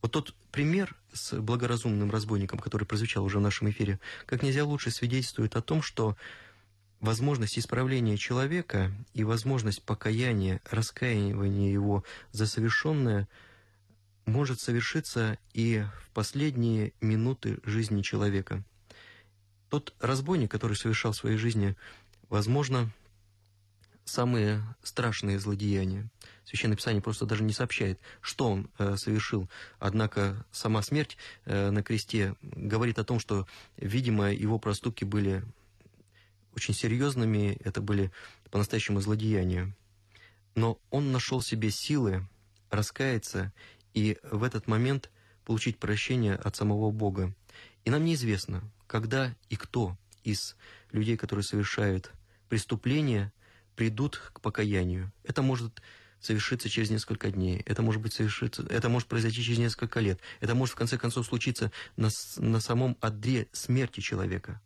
Вот 0.01 0.11
тот 0.11 0.33
пример 0.51 0.95
с 1.13 1.39
благоразумным 1.39 2.09
разбойником, 2.09 2.57
который 2.57 2.85
прозвучал 2.85 3.23
уже 3.23 3.37
в 3.37 3.41
нашем 3.41 3.69
эфире, 3.69 3.99
как 4.25 4.41
нельзя 4.41 4.65
лучше 4.65 4.89
свидетельствует 4.89 5.55
о 5.55 5.61
том, 5.61 5.83
что 5.83 6.17
возможность 7.01 7.57
исправления 7.57 8.15
человека 8.15 8.91
и 9.13 9.23
возможность 9.23 9.83
покаяния, 9.83 10.61
раскаивания 10.69 11.71
его 11.71 12.03
за 12.31 12.45
совершенное 12.45 13.27
может 14.25 14.61
совершиться 14.61 15.37
и 15.53 15.83
в 16.05 16.11
последние 16.11 16.93
минуты 17.01 17.59
жизни 17.63 18.03
человека. 18.03 18.63
Тот 19.69 19.95
разбойник, 19.99 20.51
который 20.51 20.77
совершал 20.77 21.11
в 21.11 21.17
своей 21.17 21.37
жизни, 21.37 21.75
возможно, 22.29 22.91
самые 24.05 24.63
страшные 24.83 25.39
злодеяния. 25.39 26.09
Священное 26.45 26.75
Писание 26.75 27.01
просто 27.01 27.25
даже 27.25 27.43
не 27.43 27.53
сообщает, 27.53 27.99
что 28.19 28.49
он 28.49 28.69
э, 28.77 28.95
совершил. 28.97 29.49
Однако 29.79 30.45
сама 30.51 30.81
смерть 30.81 31.17
э, 31.45 31.71
на 31.71 31.81
кресте 31.81 32.35
говорит 32.41 32.99
о 32.99 33.03
том, 33.03 33.19
что, 33.19 33.47
видимо, 33.77 34.31
его 34.31 34.59
проступки 34.59 35.05
были 35.05 35.43
очень 36.55 36.73
серьезными, 36.73 37.57
это 37.63 37.81
были 37.81 38.11
по-настоящему 38.49 38.99
злодеяния. 39.01 39.75
Но 40.55 40.79
он 40.89 41.11
нашел 41.11 41.41
себе 41.41 41.71
силы 41.71 42.27
раскаяться 42.69 43.53
и 43.93 44.17
в 44.23 44.43
этот 44.43 44.67
момент 44.67 45.09
получить 45.45 45.79
прощение 45.79 46.35
от 46.35 46.55
самого 46.55 46.91
Бога. 46.91 47.33
И 47.85 47.89
нам 47.89 48.05
неизвестно, 48.05 48.63
когда 48.87 49.35
и 49.49 49.55
кто 49.55 49.97
из 50.23 50.55
людей, 50.91 51.17
которые 51.17 51.43
совершают 51.43 52.11
преступления, 52.49 53.33
придут 53.75 54.17
к 54.33 54.41
покаянию. 54.41 55.11
Это 55.23 55.41
может 55.41 55.81
совершиться 56.19 56.69
через 56.69 56.91
несколько 56.91 57.31
дней, 57.31 57.63
это 57.65 57.81
может 57.81 58.01
быть 58.01 58.13
совершиться, 58.13 58.63
это 58.69 58.89
может 58.89 59.07
произойти 59.07 59.41
через 59.41 59.57
несколько 59.57 59.99
лет, 59.99 60.19
это 60.39 60.53
может 60.53 60.75
в 60.75 60.77
конце 60.77 60.97
концов 60.97 61.25
случиться 61.25 61.71
на, 61.95 62.09
на 62.37 62.59
самом 62.59 62.95
одре 63.01 63.47
смерти 63.53 64.01
человека 64.01 64.61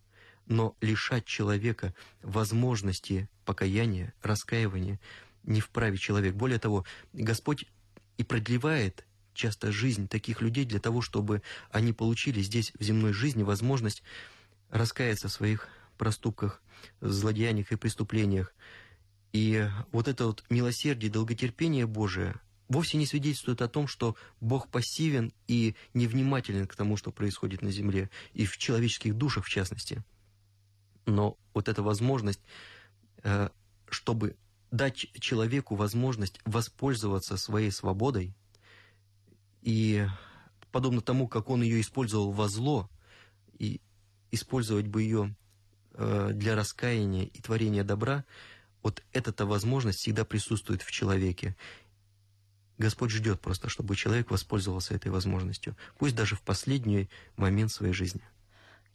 но 0.47 0.75
лишать 0.81 1.25
человека 1.25 1.93
возможности 2.21 3.29
покаяния, 3.45 4.13
раскаивания 4.21 4.99
не 5.43 5.61
вправе 5.61 5.97
человек. 5.97 6.35
Более 6.35 6.59
того, 6.59 6.85
Господь 7.13 7.65
и 8.17 8.23
продлевает 8.23 9.05
часто 9.33 9.71
жизнь 9.71 10.07
таких 10.07 10.41
людей 10.41 10.65
для 10.65 10.79
того, 10.79 11.01
чтобы 11.01 11.41
они 11.69 11.93
получили 11.93 12.41
здесь, 12.41 12.71
в 12.77 12.83
земной 12.83 13.13
жизни, 13.13 13.43
возможность 13.43 14.01
раскаяться 14.69 15.27
в 15.27 15.33
своих 15.33 15.67
проступках, 15.97 16.61
злодеяниях 17.01 17.71
и 17.71 17.75
преступлениях. 17.75 18.53
И 19.33 19.67
вот 19.91 20.07
это 20.07 20.25
вот 20.27 20.43
милосердие, 20.49 21.11
долготерпение 21.11 21.85
Божие 21.85 22.35
вовсе 22.69 22.97
не 22.97 23.05
свидетельствует 23.05 23.61
о 23.61 23.67
том, 23.67 23.87
что 23.87 24.15
Бог 24.39 24.69
пассивен 24.69 25.33
и 25.47 25.75
невнимателен 25.93 26.65
к 26.65 26.75
тому, 26.75 26.97
что 26.97 27.11
происходит 27.11 27.61
на 27.61 27.71
земле, 27.71 28.09
и 28.33 28.45
в 28.45 28.57
человеческих 28.57 29.15
душах 29.15 29.45
в 29.45 29.49
частности– 29.49 30.03
но 31.05 31.37
вот 31.53 31.67
эта 31.67 31.81
возможность, 31.83 32.41
э, 33.23 33.49
чтобы 33.89 34.35
дать 34.71 35.07
человеку 35.19 35.75
возможность 35.75 36.39
воспользоваться 36.45 37.37
своей 37.37 37.71
свободой, 37.71 38.35
и 39.61 40.05
подобно 40.71 41.01
тому, 41.01 41.27
как 41.27 41.49
он 41.49 41.61
ее 41.61 41.81
использовал 41.81 42.31
во 42.31 42.47
зло, 42.49 42.89
и 43.57 43.81
использовать 44.31 44.87
бы 44.87 45.01
ее 45.01 45.35
э, 45.93 46.31
для 46.33 46.55
раскаяния 46.55 47.25
и 47.25 47.41
творения 47.41 47.83
добра, 47.83 48.25
вот 48.83 49.01
эта 49.13 49.45
возможность 49.45 49.99
всегда 49.99 50.25
присутствует 50.25 50.81
в 50.81 50.91
человеке. 50.91 51.55
Господь 52.77 53.11
ждет 53.11 53.39
просто, 53.39 53.69
чтобы 53.69 53.95
человек 53.95 54.29
воспользовался 54.29 54.93
этой 54.93 55.09
возможностью, 55.09 55.77
пусть 55.97 56.15
даже 56.15 56.35
в 56.35 56.41
последний 56.41 57.09
момент 57.37 57.71
своей 57.71 57.93
жизни. 57.93 58.21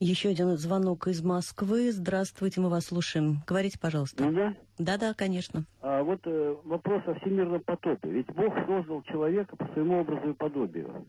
Еще 0.02 0.30
один 0.30 0.56
звонок 0.56 1.08
из 1.08 1.22
Москвы. 1.22 1.92
Здравствуйте, 1.92 2.58
мы 2.62 2.70
вас 2.70 2.86
слушаем. 2.86 3.42
Говорите, 3.46 3.78
пожалуйста. 3.78 4.24
Ну 4.24 4.32
да? 4.32 4.54
Да-да, 4.78 5.12
конечно. 5.12 5.66
А 5.82 6.02
вот 6.02 6.20
э, 6.24 6.56
вопрос 6.64 7.02
о 7.06 7.12
всемирном 7.16 7.60
потопе. 7.60 8.08
Ведь 8.08 8.26
Бог 8.28 8.54
создал 8.66 9.02
человека 9.02 9.56
по 9.56 9.66
своему 9.74 10.00
образу 10.00 10.30
и 10.30 10.32
подобию. 10.32 11.06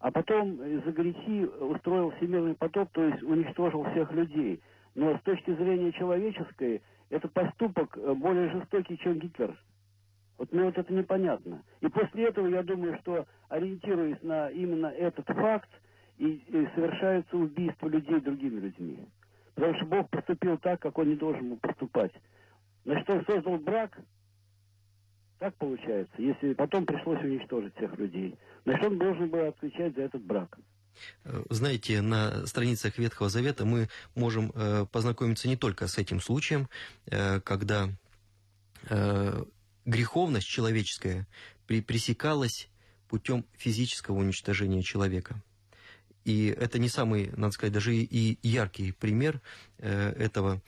А 0.00 0.10
потом 0.10 0.62
из-за 0.62 0.92
грехи 0.92 1.46
устроил 1.46 2.10
всемирный 2.18 2.54
потоп, 2.54 2.90
то 2.92 3.02
есть 3.02 3.22
уничтожил 3.22 3.84
всех 3.92 4.12
людей. 4.12 4.60
Но 4.94 5.16
с 5.16 5.22
точки 5.22 5.54
зрения 5.54 5.90
человеческой, 5.92 6.82
это 7.08 7.26
поступок 7.28 7.96
э, 7.96 8.12
более 8.12 8.50
жестокий, 8.50 8.98
чем 8.98 9.18
Гитлер. 9.18 9.58
Вот 10.36 10.52
мне 10.52 10.64
вот 10.64 10.76
это 10.76 10.92
непонятно. 10.92 11.62
И 11.80 11.88
после 11.88 12.24
этого 12.24 12.48
я 12.48 12.62
думаю, 12.62 12.98
что 13.00 13.24
ориентируясь 13.48 14.22
на 14.22 14.50
именно 14.50 14.88
этот 14.88 15.24
факт, 15.26 15.70
и, 16.18 16.26
и 16.26 16.68
совершаются 16.74 17.36
убийства 17.36 17.88
людей 17.88 18.20
другими 18.20 18.60
людьми. 18.60 18.98
Потому 19.54 19.74
что 19.76 19.86
Бог 19.86 20.10
поступил 20.10 20.58
так, 20.58 20.80
как 20.80 20.98
он 20.98 21.08
не 21.10 21.16
должен 21.16 21.50
был 21.50 21.56
поступать. 21.58 22.12
Значит, 22.84 23.08
он 23.08 23.24
создал 23.24 23.56
брак, 23.58 23.98
так 25.38 25.54
получается, 25.56 26.14
если 26.18 26.54
потом 26.54 26.86
пришлось 26.86 27.22
уничтожить 27.22 27.74
всех 27.76 27.96
людей. 27.98 28.36
Значит, 28.64 28.86
он 28.86 28.98
должен 28.98 29.28
был 29.28 29.46
отвечать 29.46 29.94
за 29.94 30.02
этот 30.02 30.22
брак. 30.22 30.58
Э, 31.24 31.42
знаете, 31.50 32.00
на 32.02 32.46
страницах 32.46 32.98
Ветхого 32.98 33.28
Завета 33.28 33.64
мы 33.64 33.88
можем 34.14 34.52
э, 34.54 34.86
познакомиться 34.90 35.48
не 35.48 35.56
только 35.56 35.86
с 35.86 35.98
этим 35.98 36.20
случаем, 36.20 36.68
э, 37.06 37.40
когда 37.40 37.88
э, 38.88 39.44
греховность 39.84 40.46
человеческая 40.46 41.26
пресекалась 41.66 42.68
путем 43.08 43.44
физического 43.56 44.16
уничтожения 44.18 44.82
человека. 44.82 45.42
И 46.24 46.46
это 46.46 46.78
не 46.78 46.88
самый, 46.88 47.30
надо 47.36 47.52
сказать, 47.52 47.72
даже 47.72 47.94
и 47.94 48.38
яркий 48.42 48.92
пример 48.92 49.40
э, 49.78 50.10
этого. 50.12 50.62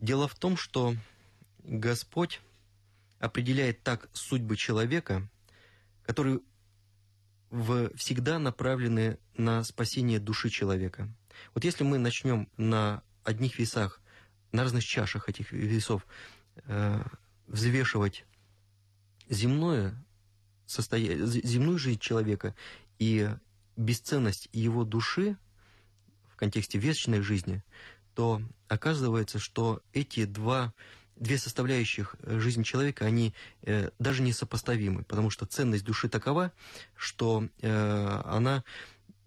Дело 0.00 0.26
в 0.28 0.34
том, 0.34 0.56
что 0.56 0.94
Господь 1.62 2.40
определяет 3.18 3.82
так 3.82 4.08
судьбы 4.12 4.56
человека, 4.56 5.28
которые 6.04 6.40
в, 7.50 7.94
всегда 7.96 8.38
направлены 8.38 9.18
на 9.36 9.62
спасение 9.62 10.18
души 10.18 10.50
человека. 10.50 11.08
Вот 11.54 11.64
если 11.64 11.84
мы 11.84 11.98
начнем 11.98 12.48
на 12.56 13.02
одних 13.24 13.58
весах, 13.58 14.00
на 14.52 14.62
разных 14.62 14.84
чашах 14.84 15.28
этих 15.28 15.52
весов 15.52 16.06
э, 16.64 17.02
взвешивать 17.46 18.24
земное 19.28 19.94
состояние, 20.66 21.26
земную 21.26 21.78
жизнь 21.78 22.00
человека 22.00 22.54
и 22.98 23.28
бесценность 23.80 24.48
его 24.52 24.84
души 24.84 25.36
в 26.28 26.36
контексте 26.36 26.78
вечной 26.78 27.20
жизни, 27.20 27.62
то 28.14 28.42
оказывается, 28.68 29.38
что 29.38 29.82
эти 29.92 30.24
два 30.24 30.72
две 31.16 31.36
составляющих 31.36 32.16
э, 32.20 32.38
жизни 32.38 32.62
человека, 32.62 33.04
они 33.04 33.34
э, 33.62 33.90
даже 33.98 34.22
не 34.22 34.32
сопоставимы, 34.32 35.04
потому 35.04 35.28
что 35.28 35.44
ценность 35.44 35.84
души 35.84 36.08
такова, 36.08 36.52
что 36.96 37.46
э, 37.60 38.22
она 38.24 38.64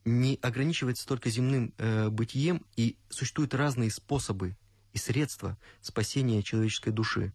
не 0.04 0.40
ограничивается 0.42 1.08
только 1.08 1.30
земным 1.30 1.74
э, 1.78 2.10
бытием, 2.10 2.66
и 2.76 2.98
существуют 3.10 3.54
разные 3.54 3.92
способы 3.92 4.58
и 4.92 4.98
средства 4.98 5.58
спасения 5.82 6.42
человеческой 6.42 6.92
души. 6.92 7.32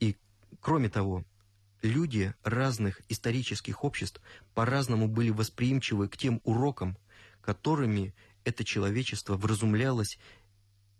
И 0.00 0.16
кроме 0.60 0.88
того, 0.88 1.24
люди 1.82 2.34
разных 2.42 3.00
исторических 3.08 3.84
обществ 3.84 4.20
по-разному 4.54 5.08
были 5.08 5.30
восприимчивы 5.30 6.08
к 6.08 6.16
тем 6.16 6.40
урокам, 6.44 6.96
которыми 7.40 8.14
это 8.44 8.64
человечество 8.64 9.36
вразумлялось 9.36 10.18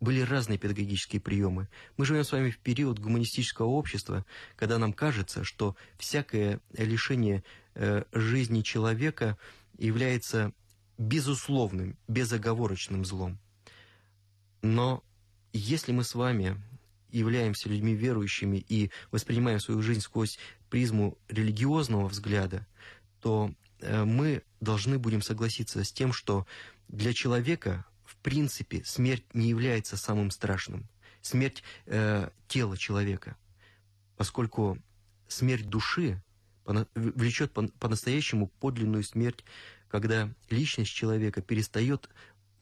были 0.00 0.20
разные 0.20 0.58
педагогические 0.58 1.20
приемы. 1.20 1.68
Мы 1.96 2.04
живем 2.04 2.24
с 2.24 2.32
вами 2.32 2.50
в 2.50 2.58
период 2.58 2.98
гуманистического 2.98 3.66
общества, 3.66 4.24
когда 4.56 4.78
нам 4.78 4.92
кажется, 4.92 5.44
что 5.44 5.76
всякое 5.98 6.60
лишение 6.72 7.42
э, 7.74 8.04
жизни 8.12 8.62
человека 8.62 9.36
является 9.76 10.52
безусловным, 10.98 11.96
безоговорочным 12.06 13.04
злом. 13.04 13.38
Но 14.62 15.02
если 15.52 15.92
мы 15.92 16.04
с 16.04 16.14
вами 16.14 16.60
являемся 17.10 17.68
людьми 17.68 17.94
верующими 17.94 18.58
и 18.68 18.90
воспринимаем 19.10 19.60
свою 19.60 19.82
жизнь 19.82 20.00
сквозь 20.00 20.38
призму 20.70 21.18
религиозного 21.28 22.08
взгляда, 22.08 22.66
то 23.20 23.52
э, 23.80 24.04
мы 24.04 24.42
должны 24.60 24.98
будем 24.98 25.22
согласиться 25.22 25.84
с 25.84 25.92
тем, 25.92 26.12
что 26.12 26.46
для 26.88 27.12
человека 27.12 27.84
в 28.08 28.16
принципе, 28.16 28.82
смерть 28.84 29.24
не 29.34 29.50
является 29.50 29.98
самым 29.98 30.30
страшным. 30.30 30.88
Смерть 31.20 31.62
э, 31.84 32.30
тела 32.48 32.78
человека. 32.78 33.36
Поскольку 34.16 34.78
смерть 35.28 35.68
души 35.68 36.22
влечет 36.94 37.52
по-настоящему 37.52 38.48
подлинную 38.48 39.04
смерть, 39.04 39.44
когда 39.88 40.32
личность 40.48 40.90
человека 40.90 41.42
перестает 41.42 42.08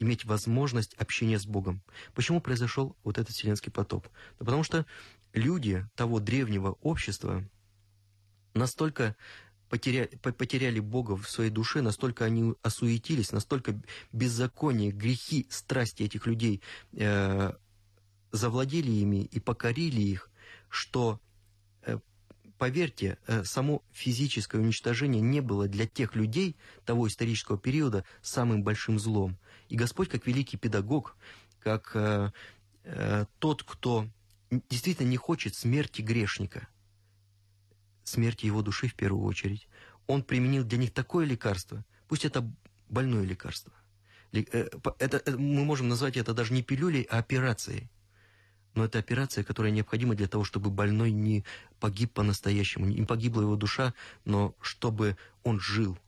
иметь 0.01 0.25
возможность 0.25 0.95
общения 0.95 1.39
с 1.39 1.47
Богом. 1.47 1.81
Почему 2.13 2.41
произошел 2.41 2.97
вот 3.05 3.17
этот 3.17 3.35
вселенский 3.35 3.71
потоп? 3.71 4.09
Да 4.41 4.45
потому 4.45 4.65
что 4.65 4.85
люди 5.33 5.87
того 5.95 6.19
древнего 6.19 6.73
общества 6.83 7.49
настолько 8.57 9.17
потеряли, 9.69 10.07
потеряли 10.07 10.81
Бога 10.81 11.17
в 11.17 11.29
своей 11.29 11.51
душе, 11.51 11.83
настолько 11.83 12.25
они 12.25 12.55
осуетились, 12.63 13.33
настолько 13.33 13.81
беззаконие, 14.13 14.93
грехи, 14.93 15.47
страсти 15.51 16.05
этих 16.05 16.27
людей 16.27 16.63
э, 16.93 17.53
завладели 18.33 18.91
ими 18.91 19.25
и 19.25 19.41
покорили 19.41 20.01
их, 20.01 20.31
что, 20.69 21.21
э, 21.83 21.99
поверьте, 22.59 23.19
э, 23.27 23.45
само 23.45 23.83
физическое 23.93 24.59
уничтожение 24.59 25.23
не 25.23 25.41
было 25.41 25.69
для 25.69 25.87
тех 25.87 26.15
людей 26.15 26.57
того 26.85 27.09
исторического 27.09 27.59
периода 27.59 28.05
самым 28.23 28.63
большим 28.63 28.99
злом. 28.99 29.37
И 29.69 29.77
Господь, 29.77 30.09
как 30.09 30.27
великий 30.27 30.57
педагог, 30.57 31.17
как 31.61 31.91
э, 31.95 32.31
э, 32.85 33.27
тот, 33.39 33.65
кто 33.65 34.07
действительно 34.71 35.09
не 35.09 35.17
хочет 35.17 35.57
смерти 35.57 36.03
грешника– 36.03 36.69
смерти 38.09 38.47
его 38.47 38.63
души 38.63 38.89
в 38.89 38.95
первую 38.95 39.25
очередь, 39.25 39.69
он 40.07 40.23
применил 40.23 40.65
для 40.65 40.79
них 40.79 40.93
такое 40.93 41.27
лекарство, 41.27 41.85
пусть 42.09 42.25
это 42.25 42.49
больное 42.89 43.25
лекарство. 43.25 43.73
Э, 44.33 44.69
это, 44.99 45.17
это, 45.17 45.39
мы 45.39 45.65
можем 45.65 45.89
назвать 45.89 46.17
это 46.17 46.35
даже 46.35 46.53
не 46.53 46.63
пилюлей, 46.63 47.03
а 47.03 47.19
операцией. 47.19 47.91
Но 48.75 48.85
это 48.85 48.99
операция, 48.99 49.43
которая 49.43 49.73
необходима 49.73 50.15
для 50.15 50.28
того, 50.28 50.45
чтобы 50.45 50.71
больной 50.71 51.11
не 51.11 51.45
погиб 51.80 52.13
по-настоящему, 52.13 52.85
не 52.87 53.07
погибла 53.07 53.43
его 53.43 53.57
душа, 53.57 53.95
но 54.25 54.54
чтобы 54.61 55.17
он 55.43 55.59
жил, 55.61 55.99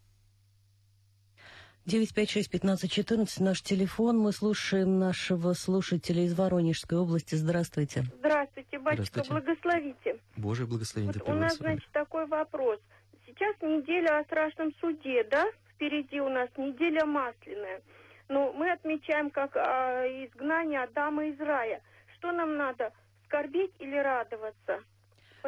956-1514, 1.88 3.42
наш 3.42 3.62
телефон. 3.62 4.18
Мы 4.18 4.32
слушаем 4.32 4.98
нашего 4.98 5.54
слушателя 5.54 6.22
из 6.22 6.38
Воронежской 6.38 6.98
области. 6.98 7.34
Здравствуйте. 7.34 8.02
Здравствуйте, 8.18 8.78
батюшка, 8.78 9.22
Здравствуйте. 9.22 9.32
благословите. 9.32 10.20
Боже, 10.36 10.66
благослови. 10.66 11.06
Вот 11.06 11.28
у 11.28 11.32
нас, 11.32 11.56
значит, 11.56 11.88
такой 11.92 12.26
вопрос. 12.26 12.78
Сейчас 13.26 13.56
неделя 13.62 14.18
о 14.18 14.24
страшном 14.24 14.74
суде, 14.80 15.24
да? 15.30 15.46
Впереди 15.74 16.20
у 16.20 16.28
нас 16.28 16.50
неделя 16.58 17.06
масляная. 17.06 17.80
Но 18.28 18.52
мы 18.52 18.70
отмечаем 18.70 19.30
как 19.30 19.56
а, 19.56 20.04
изгнание 20.26 20.82
Адама 20.82 21.24
из 21.24 21.40
рая. 21.40 21.80
Что 22.18 22.32
нам 22.32 22.58
надо, 22.58 22.92
скорбить 23.24 23.72
или 23.78 23.96
радоваться? 23.96 24.82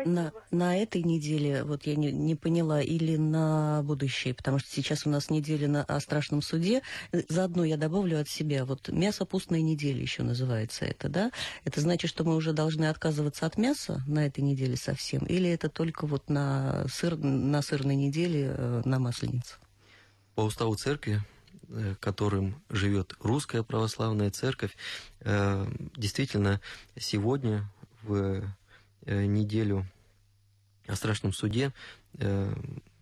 На, 0.05 0.33
на 0.51 0.77
этой 0.77 1.03
неделе, 1.03 1.65
вот 1.65 1.85
я 1.87 1.95
не, 1.97 2.13
не 2.13 2.35
поняла, 2.35 2.81
или 2.81 3.17
на 3.17 3.83
будущее, 3.83 4.35
потому 4.35 4.59
что 4.59 4.71
сейчас 4.71 5.07
у 5.07 5.11
нас 5.11 5.31
неделя 5.31 5.69
на, 5.69 5.85
о 5.85 6.01
страшном 6.01 6.43
суде. 6.43 6.83
Заодно 7.29 7.65
я 7.65 7.77
добавлю 7.77 8.21
от 8.21 8.29
себя, 8.29 8.65
вот 8.65 8.89
мясо 8.89 9.25
пустной 9.25 9.63
недели 9.63 10.01
еще 10.01 10.23
называется 10.23 10.85
это, 10.85 11.09
да? 11.09 11.33
Это 11.65 11.81
значит, 11.81 12.11
что 12.11 12.25
мы 12.25 12.37
уже 12.37 12.53
должны 12.53 12.87
отказываться 12.87 13.47
от 13.47 13.59
мяса 13.59 14.03
на 14.07 14.27
этой 14.27 14.41
неделе 14.41 14.77
совсем, 14.77 15.25
или 15.27 15.51
это 15.51 15.69
только 15.69 16.07
вот 16.07 16.29
на, 16.29 16.87
сыр, 16.89 17.17
на 17.17 17.61
сырной 17.63 17.97
неделе 17.97 18.55
э, 18.57 18.83
на 18.85 18.99
масленицу? 18.99 19.57
По 20.35 20.43
уставу 20.43 20.75
церкви 20.77 21.21
э, 21.69 21.95
которым 22.01 22.63
живет 22.71 23.15
русская 23.21 23.63
православная 23.63 24.31
церковь, 24.31 24.77
э, 25.21 25.67
действительно 25.97 26.61
сегодня 26.97 27.69
в 28.03 28.43
неделю 29.07 29.87
о 30.87 30.97
страшном 30.97 31.33
суде 31.33 31.73
э, 32.19 32.53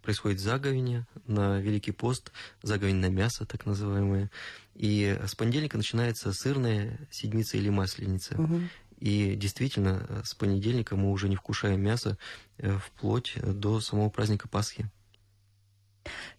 происходит 0.03 0.41
заговение 0.41 1.07
на 1.27 1.61
Великий 1.61 1.93
пост, 1.93 2.33
заговень 2.63 2.97
на 2.97 3.11
мясо, 3.11 3.45
так 3.45 3.67
называемое. 3.67 4.31
И 4.75 5.19
с 5.27 5.35
понедельника 5.35 5.77
начинается 5.77 6.33
сырная 6.33 6.99
седмица 7.11 7.57
или 7.57 7.69
масленица. 7.69 8.41
Угу. 8.41 8.61
И 9.01 9.35
действительно, 9.37 10.23
с 10.25 10.35
понедельника 10.35 10.97
мы 10.97 11.11
уже 11.11 11.29
не 11.29 11.37
вкушаем 11.37 11.81
мясо 11.81 12.19
э, 12.59 12.79
вплоть 12.79 13.35
до 13.43 13.81
самого 13.81 14.09
праздника 14.11 14.49
Пасхи. 14.49 14.91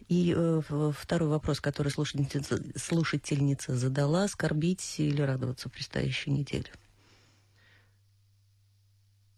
И 0.07 0.33
э, 0.35 0.61
второй 0.97 1.29
вопрос, 1.29 1.61
который 1.61 1.89
слушательница, 1.89 2.59
слушательница 2.75 3.75
задала, 3.75 4.27
скорбить 4.27 4.95
или 4.97 5.21
радоваться 5.21 5.69
предстоящей 5.69 6.31
неделе? 6.31 6.71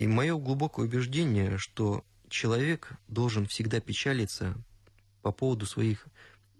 И 0.01 0.07
мое 0.07 0.35
глубокое 0.35 0.87
убеждение, 0.87 1.59
что 1.59 2.03
человек 2.27 2.93
должен 3.07 3.45
всегда 3.45 3.79
печалиться 3.79 4.55
по 5.21 5.31
поводу 5.31 5.67
своих 5.67 6.07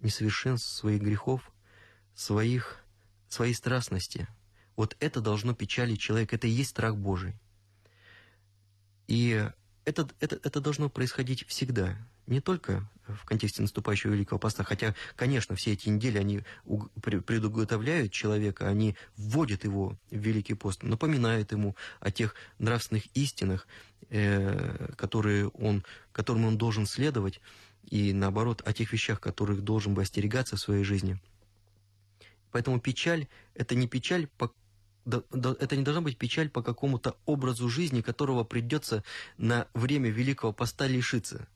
несовершенств, 0.00 0.68
своих 0.68 1.02
грехов, 1.02 1.50
своих, 2.14 2.84
своей 3.28 3.54
страстности. 3.54 4.28
Вот 4.76 4.96
это 5.00 5.20
должно 5.20 5.54
печалить 5.54 5.98
человека, 5.98 6.36
это 6.36 6.46
и 6.46 6.50
есть 6.50 6.70
страх 6.70 6.96
Божий. 6.96 7.34
И 9.08 9.44
это, 9.84 10.08
это, 10.20 10.38
это 10.40 10.60
должно 10.60 10.88
происходить 10.88 11.44
всегда, 11.48 11.98
не 12.26 12.40
только 12.40 12.88
в 13.06 13.24
контексте 13.24 13.62
наступающего 13.62 14.12
Великого 14.12 14.38
Поста, 14.38 14.64
хотя, 14.64 14.94
конечно, 15.16 15.56
все 15.56 15.72
эти 15.72 15.88
недели, 15.88 16.18
они 16.18 16.42
предуготовляют 17.02 18.12
человека, 18.12 18.68
они 18.68 18.96
вводят 19.16 19.64
его 19.64 19.98
в 20.10 20.16
Великий 20.16 20.54
Пост, 20.54 20.82
напоминают 20.82 21.52
ему 21.52 21.76
о 22.00 22.10
тех 22.10 22.34
нравственных 22.58 23.06
истинах, 23.14 23.66
э, 24.08 24.92
которые 24.96 25.48
он, 25.48 25.84
которым 26.12 26.44
он 26.46 26.58
должен 26.58 26.86
следовать, 26.86 27.40
и, 27.90 28.12
наоборот, 28.12 28.62
о 28.64 28.72
тех 28.72 28.92
вещах, 28.92 29.20
которых 29.20 29.62
должен 29.62 29.94
бы 29.94 30.02
остерегаться 30.02 30.56
в 30.56 30.60
своей 30.60 30.84
жизни. 30.84 31.20
Поэтому 32.52 32.80
печаль– 32.80 33.26
это 33.54 33.74
не 33.74 33.88
печаль 33.88 34.28
по 34.38 34.52
это 35.04 35.76
не 35.76 35.82
должна 35.82 36.00
быть 36.00 36.16
печаль 36.16 36.48
по 36.48 36.62
какому-то 36.62 37.16
образу 37.26 37.68
жизни, 37.68 38.02
которого 38.02 38.44
придется 38.44 39.02
на 39.36 39.66
время 39.74 40.10
Великого 40.10 40.52
Поста 40.52 40.86
лишиться. 40.86 41.48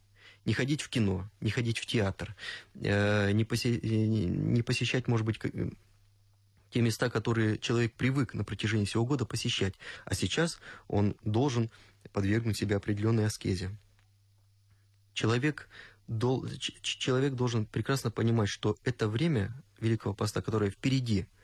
Не 0.46 0.54
ходить 0.54 0.80
в 0.80 0.88
кино, 0.88 1.28
не 1.40 1.50
ходить 1.50 1.78
в 1.78 1.84
театр, 1.84 2.34
э, 2.74 3.32
не, 3.32 3.44
посе, 3.44 3.78
не 3.78 4.62
посещать, 4.62 5.08
может 5.08 5.26
быть, 5.26 5.38
те 6.70 6.80
места, 6.80 7.10
которые 7.10 7.58
человек 7.58 7.92
привык 7.92 8.32
на 8.32 8.44
протяжении 8.44 8.86
всего 8.86 9.04
года 9.04 9.26
посещать. 9.26 9.74
А 10.06 10.14
сейчас 10.14 10.58
он 10.88 11.14
должен 11.22 11.70
подвергнуть 12.12 12.56
себя 12.56 12.78
определенной 12.78 13.26
аскезе. 13.26 13.76
Человек, 15.12 15.68
дол, 16.06 16.48
человек 16.80 17.34
должен 17.34 17.66
прекрасно 17.66 18.10
понимать, 18.10 18.48
что 18.48 18.76
это 18.84 19.08
время 19.08 19.62
Великого 19.78 20.14
Поста, 20.14 20.40
которое 20.40 20.70
впереди– 20.70 21.26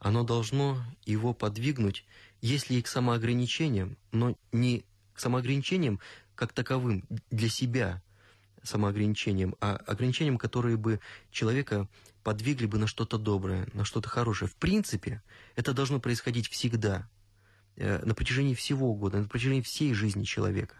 оно 0.00 0.24
должно 0.24 0.82
его 1.04 1.34
подвигнуть, 1.34 2.04
если 2.40 2.74
и 2.74 2.82
к 2.82 2.88
самоограничениям, 2.88 3.98
но 4.12 4.34
не 4.50 4.84
к 5.12 5.20
самоограничениям 5.20 6.00
как 6.34 6.54
таковым 6.54 7.04
для 7.30 7.50
себя, 7.50 8.02
самоограничением, 8.62 9.54
а 9.60 9.76
ограничением, 9.76 10.38
которые 10.38 10.76
бы 10.76 11.00
человека 11.30 11.88
подвигли 12.22 12.66
бы 12.66 12.78
на 12.78 12.86
что-то 12.86 13.18
доброе, 13.18 13.68
на 13.72 13.84
что-то 13.84 14.08
хорошее. 14.08 14.50
В 14.50 14.56
принципе, 14.56 15.22
это 15.56 15.72
должно 15.72 16.00
происходить 16.00 16.48
всегда, 16.48 17.08
э, 17.76 18.04
на 18.04 18.14
протяжении 18.14 18.54
всего 18.54 18.94
года, 18.94 19.18
на 19.18 19.28
протяжении 19.28 19.62
всей 19.62 19.94
жизни 19.94 20.24
человека. 20.24 20.76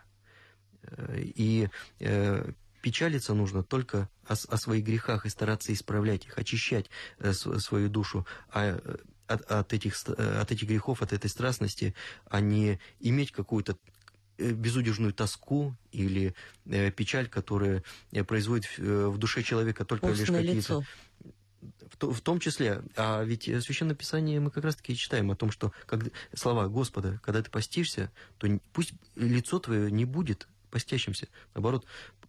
Э, 0.83 1.19
и 1.19 1.71
э, 1.99 2.53
печалиться 2.83 3.35
нужно 3.35 3.63
только 3.63 4.09
о, 4.25 4.33
о 4.33 4.57
своих 4.57 4.85
грехах 4.85 5.27
и 5.27 5.31
стараться 5.31 5.73
исправлять 5.73 6.27
их, 6.27 6.39
очищать 6.39 6.91
свою 7.33 7.89
душу 7.89 8.27
а, 8.51 8.81
от, 9.27 9.43
от, 9.51 9.73
этих, 9.73 9.97
от 10.09 10.51
этих 10.51 10.69
грехов, 10.69 11.03
от 11.03 11.13
этой 11.13 11.29
страстности, 11.29 11.95
а 12.27 12.41
не 12.41 12.81
иметь 13.01 13.33
какую-то 13.33 13.77
безудержную 14.41 15.13
тоску 15.13 15.75
или 15.93 16.35
э, 16.67 16.91
печаль, 16.91 17.29
которая 17.29 17.83
производит 18.27 18.67
в 18.79 19.19
душе 19.19 19.43
человека 19.43 19.85
только 19.85 20.09
Постное 20.09 20.41
лишь 20.41 20.47
какие-то 20.47 20.85
в, 22.01 22.13
в 22.13 22.21
том 22.21 22.41
числе, 22.41 22.83
а 22.97 23.23
ведь 23.23 23.49
в 23.49 23.61
Священном 23.61 23.97
Писании 23.97 24.39
мы 24.39 24.51
как 24.51 24.65
раз-таки 24.65 24.97
читаем 24.97 25.31
о 25.31 25.37
том, 25.37 25.51
что 25.51 25.73
как, 25.87 26.05
слова 26.35 26.69
Господа, 26.69 27.21
когда 27.23 27.43
ты 27.43 27.51
постишься, 27.51 28.11
то 28.39 28.49
пусть 28.73 28.93
лицо 29.17 29.59
твое 29.59 29.91
не 29.91 30.05
будет 30.05 30.49
постящимся, 30.71 31.29
наоборот, 31.55 31.85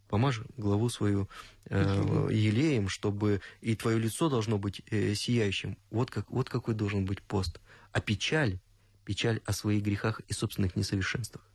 помажь 0.10 0.42
главу 0.58 0.90
свою 0.90 1.30
э, 1.66 2.28
елеем, 2.32 2.90
чтобы 2.90 3.42
и 3.62 3.76
твое 3.76 3.98
лицо 3.98 4.30
должно 4.30 4.58
быть 4.58 4.82
э, 4.90 5.14
сияющим. 5.16 5.78
Вот, 5.90 6.12
как, 6.12 6.30
вот 6.30 6.50
какой 6.50 6.74
должен 6.74 7.06
быть 7.06 7.22
пост. 7.22 7.62
А 7.94 8.02
печаль, 8.02 8.60
печаль 9.06 9.42
о 9.46 9.54
своих 9.54 9.84
грехах 9.84 10.20
и 10.28 10.34
собственных 10.34 10.76
несовершенствах. 10.76 11.51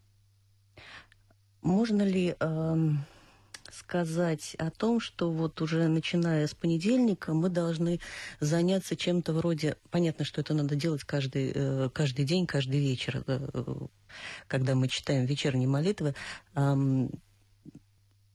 Можно 1.62 2.02
ли... 2.02 2.36
Э 2.40 2.76
сказать 3.72 4.54
о 4.58 4.70
том, 4.70 5.00
что 5.00 5.30
вот 5.30 5.60
уже 5.60 5.88
начиная 5.88 6.46
с 6.46 6.54
понедельника 6.54 7.34
мы 7.34 7.48
должны 7.48 8.00
заняться 8.40 8.96
чем-то 8.96 9.32
вроде... 9.32 9.76
Понятно, 9.90 10.24
что 10.24 10.40
это 10.40 10.54
надо 10.54 10.76
делать 10.76 11.04
каждый, 11.04 11.52
э, 11.54 11.90
каждый 11.92 12.24
день, 12.24 12.46
каждый 12.46 12.80
вечер, 12.80 13.22
э, 13.26 13.76
когда 14.48 14.74
мы 14.74 14.88
читаем 14.88 15.26
вечерние 15.26 15.68
молитвы, 15.68 16.14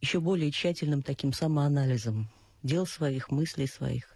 еще 0.01 0.19
более 0.19 0.51
тщательным 0.51 1.03
таким 1.03 1.31
самоанализом 1.31 2.29
дел 2.63 2.85
своих, 2.85 3.29
мыслей 3.29 3.67
своих. 3.67 4.15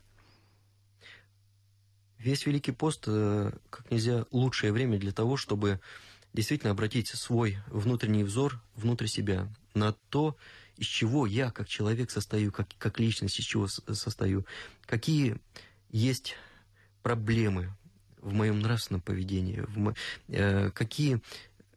Весь 2.17 2.45
Великий 2.45 2.71
пост 2.71 3.03
э, 3.07 3.51
как 3.69 3.91
нельзя 3.91 4.25
лучшее 4.31 4.71
время 4.71 4.97
для 4.97 5.11
того, 5.11 5.37
чтобы 5.37 5.79
действительно 6.35 6.71
обратить 6.71 7.07
свой 7.07 7.57
внутренний 7.67 8.23
взор 8.23 8.61
внутрь 8.75 9.07
себя 9.07 9.47
на 9.73 9.93
то, 10.09 10.37
из 10.77 10.85
чего 10.85 11.25
я, 11.25 11.51
как 11.51 11.67
человек, 11.67 12.11
состою, 12.11 12.51
как, 12.51 12.67
как 12.77 12.99
личность, 12.99 13.39
из 13.39 13.45
чего 13.45 13.67
состою, 13.67 14.45
какие 14.85 15.37
есть 15.89 16.35
проблемы 17.01 17.71
в 18.21 18.33
моем 18.33 18.59
нравственном 18.59 19.01
поведении, 19.01 19.61
в 19.61 19.77
мо... 19.77 19.95
э, 20.27 20.71
какие 20.71 21.21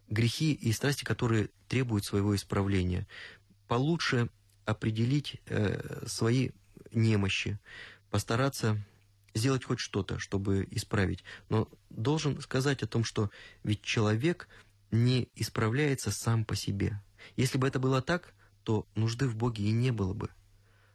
грехи 0.08 0.52
и 0.52 0.72
страсти, 0.72 1.04
которые 1.04 1.50
требуют 1.68 2.04
своего 2.04 2.34
исправления. 2.34 3.06
Получше 3.68 4.28
определить 4.64 5.36
э, 5.46 6.04
свои 6.06 6.50
немощи, 6.90 7.58
постараться 8.10 8.82
сделать 9.34 9.64
хоть 9.64 9.80
что-то, 9.80 10.18
чтобы 10.18 10.66
исправить. 10.70 11.24
Но 11.48 11.68
должен 11.90 12.40
сказать 12.40 12.82
о 12.82 12.86
том, 12.86 13.04
что 13.04 13.30
ведь 13.62 13.82
человек 13.82 14.48
не 14.90 15.28
исправляется 15.34 16.10
сам 16.10 16.44
по 16.44 16.56
себе. 16.56 17.02
Если 17.36 17.58
бы 17.58 17.66
это 17.66 17.78
было 17.78 18.00
так, 18.02 18.34
то 18.64 18.86
нужды 18.94 19.28
в 19.28 19.36
Боге 19.36 19.64
и 19.64 19.72
не 19.72 19.90
было 19.90 20.14
бы. 20.14 20.30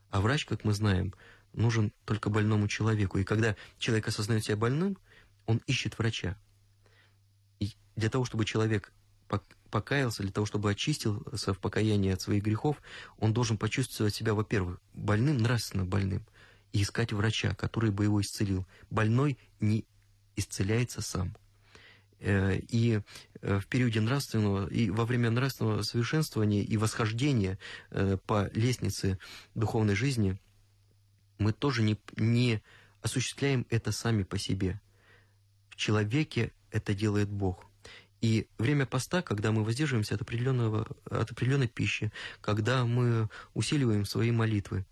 А 0.10 0.22
врач, 0.22 0.46
как 0.46 0.64
мы 0.64 0.74
знаем, 0.74 1.14
нужен 1.54 1.92
только 2.06 2.30
больному 2.30 2.68
человеку. 2.68 3.18
И 3.18 3.24
когда 3.24 3.56
человек 3.78 4.08
осознает 4.08 4.44
себя 4.44 4.58
больным, 4.58 4.98
он 5.46 5.62
ищет 5.68 5.98
врача. 5.98 6.38
И 7.60 7.74
для 7.96 8.10
того, 8.10 8.26
чтобы 8.26 8.46
человек 8.46 8.92
покаялся, 9.72 10.22
для 10.22 10.32
того, 10.32 10.46
чтобы 10.46 10.70
очистился 10.70 11.54
в 11.54 11.60
покаянии 11.60 12.12
от 12.12 12.22
своих 12.22 12.44
грехов, 12.44 12.80
он 13.18 13.34
должен 13.34 13.58
почувствовать 13.58 14.14
себя, 14.14 14.36
во-первых, 14.36 14.80
больным, 14.94 15.38
нравственно 15.38 15.84
больным, 15.84 16.24
и 16.74 16.82
искать 16.82 17.14
врача, 17.14 17.54
который 17.56 17.92
бы 17.92 18.04
его 18.04 18.20
исцелил. 18.20 18.68
Больной 18.90 19.38
не 19.62 19.86
исцеляется 20.36 21.02
сам. 21.02 21.34
Э, 22.20 22.58
и 22.58 23.02
э, 23.42 23.60
в 23.60 23.68
периоде 23.68 24.02
нравственного, 24.02 24.68
и 24.68 24.90
во 24.90 25.06
время 25.06 25.30
нравственного 25.30 25.84
совершенствования 25.84 26.64
и 26.64 26.76
восхождения 26.78 27.60
э, 27.92 28.18
по 28.26 28.50
лестнице 28.54 29.20
духовной 29.56 29.96
жизни 29.96 30.40
мы 31.38 31.54
тоже 31.54 31.84
не, 31.84 32.00
не 32.18 32.62
осуществляем 33.02 33.68
это 33.70 33.92
сами 33.92 34.24
по 34.24 34.38
себе. 34.38 34.82
В 35.70 35.76
человеке 35.76 36.54
это 36.72 36.94
делает 36.94 37.30
Бог. 37.30 37.66
И 38.22 38.48
время 38.58 38.86
поста, 38.86 39.22
когда 39.22 39.52
мы 39.52 39.64
воздерживаемся 39.66 40.16
от, 40.16 40.22
определенного, 40.22 40.88
от 41.06 41.32
определенной 41.32 41.68
пищи, 41.68 42.12
когда 42.40 42.86
мы 42.86 43.30
усиливаем 43.54 44.06
свои 44.06 44.32
молитвы, 44.32 44.86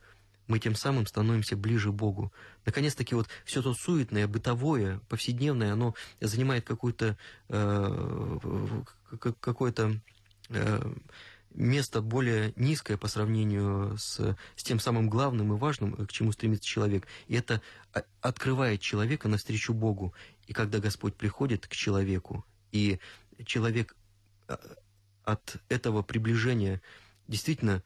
мы 0.51 0.59
тем 0.59 0.75
самым 0.75 1.07
становимся 1.07 1.55
ближе 1.55 1.93
Богу. 1.93 2.33
Наконец-таки 2.65 3.15
вот 3.15 3.29
все 3.45 3.61
то 3.61 3.73
суетное, 3.73 4.27
бытовое, 4.27 4.99
повседневное, 5.07 5.71
оно 5.71 5.95
занимает 6.19 6.65
какое-то 6.65 7.17
э, 7.47 8.39
какое-то 9.39 9.97
э, 10.49 10.93
место 11.53 12.01
более 12.01 12.51
низкое 12.57 12.97
по 12.97 13.07
сравнению 13.07 13.97
с, 13.97 14.35
с 14.57 14.63
тем 14.63 14.81
самым 14.81 15.09
главным 15.09 15.53
и 15.53 15.57
важным, 15.57 15.95
к 16.05 16.11
чему 16.11 16.33
стремится 16.33 16.67
человек. 16.67 17.07
И 17.27 17.35
это 17.35 17.61
открывает 18.19 18.81
человека 18.81 19.29
навстречу 19.29 19.73
Богу. 19.73 20.13
И 20.47 20.53
когда 20.53 20.79
Господь 20.79 21.15
приходит 21.15 21.65
к 21.65 21.71
человеку, 21.71 22.45
и 22.73 22.99
человек 23.45 23.95
э, 24.49 24.57
от 25.23 25.55
этого 25.69 26.01
приближения 26.01 26.81
действительно 27.29 27.83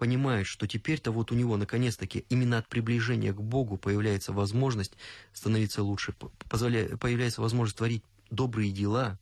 понимает, 0.00 0.46
что 0.46 0.66
теперь-то 0.66 1.12
вот 1.12 1.30
у 1.30 1.34
него 1.34 1.58
наконец-таки 1.58 2.24
именно 2.30 2.56
от 2.56 2.66
приближения 2.66 3.34
к 3.34 3.42
Богу 3.42 3.76
появляется 3.76 4.32
возможность 4.32 4.96
становиться 5.34 5.82
лучше, 5.82 6.14
позволяет, 6.48 6.98
появляется 6.98 7.42
возможность 7.42 7.76
творить 7.76 8.02
добрые 8.30 8.72
дела. 8.72 9.18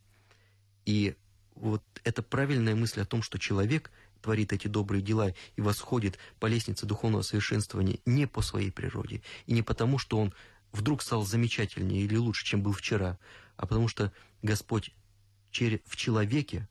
И 0.87 1.17
вот 1.57 1.83
эта 2.05 2.23
правильная 2.23 2.77
мысль 2.77 3.01
о 3.01 3.07
том, 3.07 3.23
что 3.23 3.41
человек 3.41 3.91
творит 4.23 4.53
эти 4.53 4.69
добрые 4.69 5.03
дела 5.03 5.35
и 5.57 5.61
восходит 5.61 6.17
по 6.39 6.47
лестнице 6.47 6.87
духовного 6.87 7.23
совершенствования 7.23 7.99
не 8.07 8.29
по 8.29 8.41
своей 8.41 8.71
природе, 8.71 9.21
и 9.47 9.55
не 9.55 9.63
потому, 9.63 9.99
что 9.99 10.17
он 10.17 10.33
вдруг 10.71 11.03
стал 11.03 11.27
замечательнее 11.27 12.03
или 12.03 12.15
лучше, 12.15 12.47
чем 12.47 12.63
был 12.63 12.73
вчера, 12.73 13.19
а 13.57 13.67
потому 13.67 13.89
что 13.89 14.13
Господь 14.43 14.93
в 15.51 15.97
человеке 15.97 16.69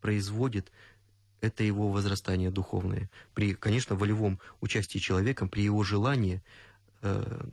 производит 0.00 0.72
это 1.40 1.64
его 1.64 1.90
возрастание 1.90 2.50
духовное. 2.50 3.10
При, 3.34 3.54
конечно, 3.54 3.96
волевом 3.96 4.40
участии 4.60 4.98
человека, 4.98 5.46
при 5.46 5.62
его 5.62 5.82
желании, 5.82 6.42
э, 7.02 7.44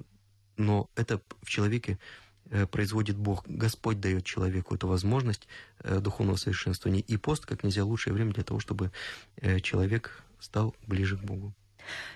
но 0.58 0.90
это 0.96 1.22
в 1.42 1.50
человеке 1.50 1.98
э, 2.50 2.66
производит 2.66 3.18
Бог. 3.18 3.44
Господь 3.48 4.00
дает 4.00 4.26
человеку 4.26 4.76
эту 4.76 4.88
возможность 4.88 5.48
э, 5.80 6.00
духовного 6.00 6.38
совершенствования. 6.38 7.02
И 7.02 7.18
пост 7.18 7.46
как 7.46 7.64
нельзя 7.64 7.84
лучшее 7.84 8.14
время 8.14 8.34
для 8.34 8.44
того, 8.44 8.60
чтобы 8.60 8.92
человек 9.62 10.24
стал 10.40 10.76
ближе 10.88 11.18
к 11.18 11.24
Богу. 11.24 11.54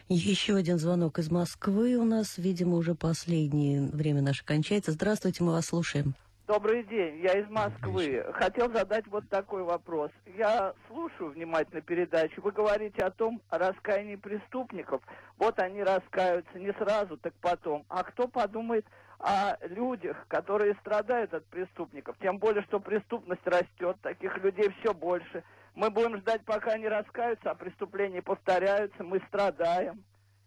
Еще 0.08 0.56
один 0.56 0.80
звонок 0.80 1.19
из 1.19 1.30
Москвы 1.30 1.97
у 1.97 2.06
нас, 2.06 2.38
видимо, 2.38 2.75
уже 2.75 2.95
последнее 2.95 3.89
время 3.89 4.21
наше 4.21 4.45
кончается. 4.45 4.93
Здравствуйте, 4.93 5.43
мы 5.43 5.51
вас 5.51 5.67
слушаем. 5.67 6.15
Добрый 6.47 6.83
день, 6.83 7.19
я 7.19 7.33
из 7.33 7.49
Москвы. 7.49 8.25
Хотел 8.31 8.71
задать 8.71 9.05
вот 9.07 9.27
такой 9.27 9.63
вопрос. 9.63 10.12
Я 10.38 10.73
слушаю 10.88 11.31
внимательно 11.31 11.81
передачу. 11.81 12.41
Вы 12.41 12.53
говорите 12.53 13.03
о 13.03 13.12
том, 13.12 13.41
о 13.49 13.57
раскаянии 13.57 14.15
преступников. 14.15 15.01
Вот 15.38 15.60
они 15.60 15.83
раскаются 15.83 16.57
не 16.57 16.71
сразу, 16.71 17.17
так 17.17 17.33
потом. 17.41 17.83
А 17.89 18.01
кто 18.03 18.29
подумает 18.29 18.86
о 19.19 19.57
людях, 19.67 20.25
которые 20.29 20.75
страдают 20.75 21.33
от 21.33 21.45
преступников? 21.47 22.15
Тем 22.21 22.38
более, 22.38 22.63
что 22.63 22.79
преступность 22.79 23.45
растет, 23.45 23.97
таких 24.01 24.38
людей 24.38 24.73
все 24.79 24.93
больше. 24.93 25.43
Мы 25.75 25.89
будем 25.89 26.15
ждать, 26.15 26.45
пока 26.45 26.71
они 26.71 26.88
раскаются, 26.88 27.51
а 27.51 27.55
преступления 27.55 28.21
повторяются, 28.21 29.03
мы 29.03 29.19
страдаем. 29.27 30.01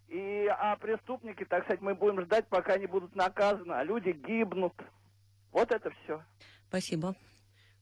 И, 0.09 0.51
а 0.59 0.77
преступники, 0.77 1.45
так 1.45 1.65
сказать, 1.65 1.83
мы 1.83 1.95
будем 1.95 2.23
ждать, 2.23 2.47
пока 2.47 2.73
они 2.73 2.87
будут 2.87 3.15
наказаны, 3.15 3.75
а 3.75 3.85
люди 3.85 4.13
гибнут. 4.13 4.73
Вот 5.53 5.71
это 5.71 5.91
все. 5.91 6.23
Спасибо. 6.69 7.17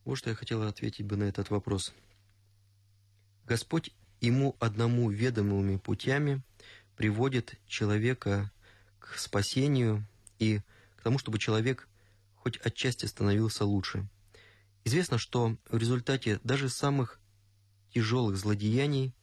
Вот 0.05 0.17
что 0.17 0.31
я 0.31 0.37
хотела 0.37 0.69
ответить 0.69 1.07
бы 1.07 1.17
на 1.17 1.25
этот 1.25 1.51
вопрос. 1.51 1.93
Господь 3.45 3.91
ему 4.21 4.57
одному 4.59 5.11
ведомыми 5.11 5.77
путями 5.77 6.43
приводит 6.97 7.55
человека 7.67 8.51
к 8.99 9.17
спасению 9.17 10.07
и 10.39 10.61
к 10.97 11.03
тому, 11.03 11.19
чтобы 11.19 11.39
человек 11.39 11.89
хоть 12.37 12.57
отчасти 12.59 13.07
становился 13.07 13.65
лучше. 13.65 14.09
Известно, 14.85 15.19
что 15.19 15.57
в 15.69 15.77
результате 15.77 16.41
даже 16.45 16.69
самых 16.69 17.21
тяжелых 17.91 18.37
злодеяний 18.37 19.15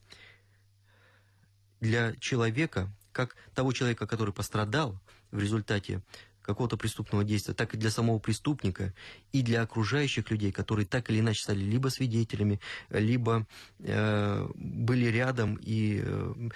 для 1.79 2.15
человека, 2.17 2.89
как 3.11 3.35
того 3.53 3.73
человека, 3.73 4.07
который 4.07 4.33
пострадал 4.33 4.99
в 5.31 5.39
результате 5.39 6.01
какого-то 6.45 6.77
преступного 6.77 7.23
действия, 7.23 7.53
так 7.53 7.73
и 7.73 7.77
для 7.77 7.89
самого 7.89 8.19
преступника, 8.19 8.93
и 9.31 9.41
для 9.41 9.61
окружающих 9.61 10.29
людей, 10.29 10.51
которые 10.51 10.85
так 10.85 11.09
или 11.09 11.19
иначе 11.19 11.41
стали 11.41 11.59
либо 11.59 11.87
свидетелями, 11.89 12.59
либо 12.89 13.47
э, 13.79 14.47
были 14.55 15.05
рядом 15.05 15.55
и 15.55 16.01
э, 16.03 16.49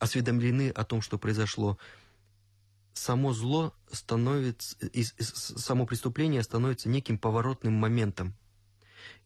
осведомлены 0.00 0.70
о 0.70 0.84
том, 0.84 1.00
что 1.00 1.18
произошло. 1.18 1.78
Само 2.92 3.32
зло 3.32 3.72
становится, 3.92 4.76
само 5.08 5.86
преступление 5.86 6.42
становится 6.42 6.88
неким 6.88 7.18
поворотным 7.18 7.74
моментом. 7.74 8.34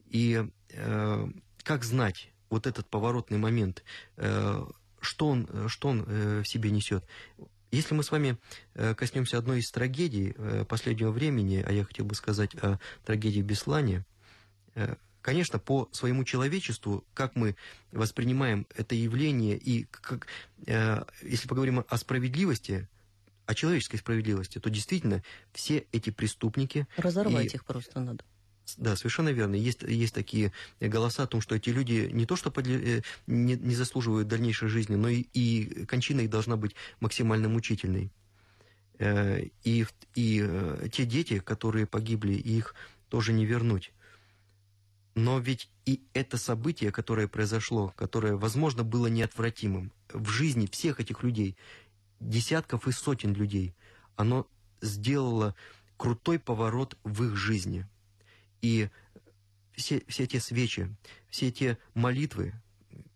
И 0.08 0.44
э, 0.70 1.28
как 1.62 1.84
знать 1.84 2.32
вот 2.50 2.66
этот 2.66 2.88
поворотный 2.90 3.38
момент, 3.38 3.84
э, 4.16 4.66
что 5.00 5.28
он, 5.28 5.68
что 5.68 5.88
он 5.88 6.04
э, 6.06 6.42
в 6.42 6.48
себе 6.48 6.70
несет? 6.70 7.04
Если 7.70 7.94
мы 7.94 8.02
с 8.02 8.10
вами 8.10 8.36
э, 8.74 8.94
коснемся 8.94 9.38
одной 9.38 9.60
из 9.60 9.70
трагедий 9.70 10.34
э, 10.36 10.64
последнего 10.64 11.12
времени, 11.12 11.64
а 11.64 11.72
я 11.72 11.84
хотел 11.84 12.04
бы 12.04 12.14
сказать 12.14 12.54
о 12.56 12.80
трагедии 13.04 13.42
Беслане, 13.42 14.04
э, 14.74 14.96
конечно, 15.22 15.60
по 15.60 15.88
своему 15.92 16.24
человечеству, 16.24 17.04
как 17.14 17.36
мы 17.36 17.54
воспринимаем 17.92 18.66
это 18.74 18.94
явление, 18.94 19.56
и 19.56 19.84
как, 19.84 20.26
если 20.66 21.46
поговорим 21.46 21.84
о 21.86 21.96
справедливости, 21.98 22.88
о 23.46 23.54
человеческой 23.54 23.98
справедливости, 23.98 24.58
то 24.58 24.70
действительно 24.70 25.22
все 25.52 25.84
эти 25.92 26.10
преступники... 26.10 26.88
Разорвать 26.96 27.52
и, 27.52 27.56
их 27.56 27.64
просто 27.64 28.00
надо. 28.00 28.24
Да, 28.76 28.96
совершенно 28.96 29.30
верно. 29.30 29.54
Есть, 29.54 29.82
есть 29.82 30.14
такие 30.14 30.52
голоса 30.80 31.24
о 31.24 31.26
том, 31.26 31.40
что 31.40 31.54
эти 31.54 31.70
люди 31.70 32.10
не 32.12 32.26
то 32.26 32.36
что 32.36 32.50
подле, 32.50 32.98
э, 32.98 33.02
не, 33.26 33.56
не 33.56 33.74
заслуживают 33.74 34.28
дальнейшей 34.28 34.68
жизни, 34.68 34.96
но 34.96 35.08
и, 35.08 35.26
и 35.32 35.84
кончина 35.86 36.20
их 36.20 36.30
должна 36.30 36.56
быть 36.56 36.74
максимально 37.00 37.48
мучительной. 37.48 38.10
Э, 38.98 39.44
и, 39.64 39.86
и 40.14 40.44
э, 40.46 40.88
те 40.92 41.04
дети, 41.04 41.38
которые 41.38 41.86
погибли, 41.86 42.32
их 42.32 42.74
тоже 43.08 43.32
не 43.32 43.46
вернуть. 43.46 43.92
Но 45.14 45.38
ведь 45.38 45.70
и 45.86 46.02
это 46.12 46.38
событие, 46.38 46.92
которое 46.92 47.28
произошло, 47.28 47.92
которое, 47.96 48.36
возможно, 48.36 48.84
было 48.84 49.08
неотвратимым 49.08 49.92
в 50.12 50.28
жизни 50.28 50.66
всех 50.66 51.00
этих 51.00 51.22
людей, 51.22 51.56
десятков 52.20 52.86
и 52.86 52.92
сотен 52.92 53.34
людей, 53.34 53.74
оно 54.16 54.46
сделало 54.80 55.54
крутой 55.96 56.38
поворот 56.38 56.96
в 57.04 57.24
их 57.24 57.36
жизни– 57.36 57.86
и 58.62 58.88
все, 59.72 60.02
все 60.08 60.26
те 60.26 60.40
свечи, 60.40 60.94
все 61.28 61.50
те 61.50 61.78
молитвы, 61.94 62.54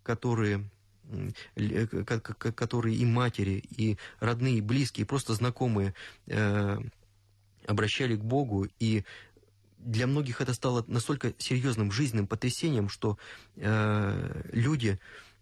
которые 0.02 0.68
которые 2.54 2.96
и 2.96 3.04
матери, 3.04 3.62
и 3.76 3.98
родные, 4.20 4.56
и 4.56 4.62
близкие, 4.62 5.04
и 5.04 5.06
просто 5.06 5.34
знакомые 5.34 5.94
э, 6.26 6.78
обращали 7.66 8.16
к 8.16 8.24
Богу, 8.24 8.66
и 8.78 9.04
для 9.78 10.06
многих 10.06 10.40
это 10.40 10.54
стало 10.54 10.84
настолько 10.86 11.34
серьезным 11.38 11.92
жизненным 11.92 12.26
потрясением, 12.26 12.88
что 12.88 13.18
э, 13.56 14.48
люди 14.52 14.98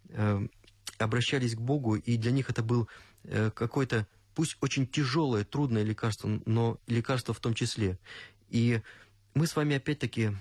э, 0.08 0.46
обращались 0.98 1.54
к 1.54 1.60
Богу, 1.60 1.94
и 1.94 2.16
для 2.16 2.32
них 2.32 2.50
это 2.50 2.62
был 2.62 2.88
э, 3.24 3.50
какое-то, 3.54 4.06
пусть 4.34 4.56
очень 4.60 4.86
тяжелое, 4.86 5.44
трудное 5.44 5.84
лекарство, 5.84 6.40
но 6.44 6.78
лекарство 6.88 7.32
в 7.32 7.40
том 7.40 7.54
числе. 7.54 7.98
И 8.50 8.82
мы 9.34 9.46
с 9.46 9.56
вами 9.56 9.76
опять-таки 9.76 10.32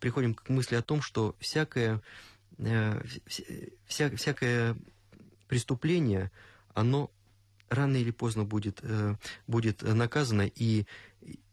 приходим 0.00 0.34
к 0.34 0.48
мысли 0.48 0.74
о 0.74 0.82
том, 0.82 1.02
что 1.02 1.36
всякое, 1.38 2.02
э, 2.58 3.02
вся, 3.86 4.14
всякое 4.16 4.76
преступление, 5.48 6.30
оно 6.74 7.10
рано 7.68 7.96
или 7.96 8.10
поздно 8.10 8.44
будет, 8.44 8.80
э, 8.82 9.16
будет 9.46 9.82
наказано, 9.82 10.42
и 10.42 10.86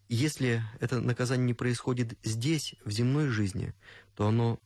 если 0.09 0.63
это 0.79 0.99
наказание 0.99 1.45
не 1.45 1.53
происходит 1.53 2.17
здесь, 2.23 2.75
в 2.83 2.89
земной 2.89 3.27
жизни, 3.27 3.75
то 4.15 4.27
оно 4.27 4.59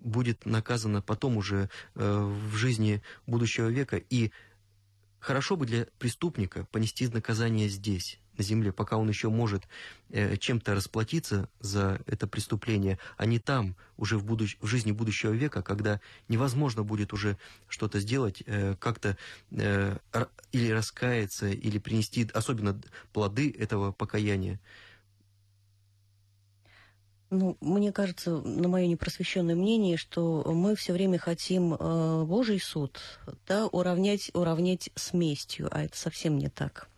будет 0.00 0.46
наказано 0.46 1.02
потом 1.02 1.36
уже 1.36 1.68
э, 1.94 2.20
в 2.50 2.56
жизни 2.56 3.02
будущего 3.26 3.68
века. 3.68 3.98
И 3.98 4.32
хорошо 5.18 5.56
бы 5.56 5.66
для 5.66 5.86
преступника 5.98 6.64
понести 6.72 7.06
наказание 7.08 7.68
здесь, 7.68 8.18
земле, 8.42 8.72
пока 8.72 8.96
он 8.96 9.08
еще 9.08 9.28
может 9.28 9.68
э, 10.10 10.36
чем-то 10.36 10.74
расплатиться 10.74 11.48
за 11.60 12.00
это 12.06 12.26
преступление, 12.26 12.98
а 13.16 13.26
не 13.26 13.38
там, 13.38 13.76
уже 13.96 14.18
в, 14.18 14.24
будущ... 14.24 14.56
в 14.60 14.66
жизни 14.66 14.92
будущего 14.92 15.32
века, 15.32 15.62
когда 15.62 16.00
невозможно 16.28 16.82
будет 16.82 17.12
уже 17.12 17.36
что-то 17.68 18.00
сделать, 18.00 18.42
э, 18.46 18.76
как-то 18.78 19.16
э, 19.50 19.96
или 20.52 20.70
раскаяться, 20.70 21.48
или 21.48 21.78
принести 21.78 22.28
особенно 22.32 22.80
плоды 23.12 23.54
этого 23.58 23.92
покаяния. 23.92 24.60
Ну, 27.30 27.58
мне 27.60 27.92
кажется, 27.92 28.38
на 28.38 28.68
мое 28.68 28.86
непросвещенное 28.86 29.54
мнение, 29.54 29.98
что 29.98 30.42
мы 30.46 30.74
все 30.76 30.94
время 30.94 31.18
хотим 31.18 31.74
э, 31.74 32.24
Божий 32.24 32.58
суд 32.58 32.98
да, 33.46 33.66
уравнять, 33.66 34.30
уравнять 34.32 34.88
с 34.94 35.12
местью, 35.12 35.68
а 35.70 35.84
это 35.84 35.96
совсем 35.96 36.38
не 36.38 36.48
так. 36.48 36.88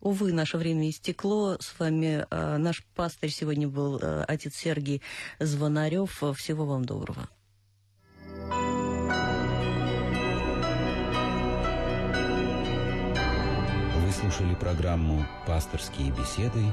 Увы, 0.00 0.32
наше 0.32 0.58
время 0.58 0.90
истекло. 0.90 1.56
С 1.60 1.78
вами 1.78 2.26
э, 2.28 2.56
наш 2.56 2.84
пастырь 2.96 3.30
сегодня 3.30 3.68
был 3.68 3.98
э, 3.98 4.24
отец 4.26 4.56
Сергий 4.56 5.02
Звонарев. 5.38 6.20
Всего 6.36 6.66
вам 6.66 6.84
доброго. 6.84 7.28
Вы 14.04 14.12
слушали 14.12 14.54
программу 14.56 15.24
«Пасторские 15.46 16.10
беседы» 16.10 16.72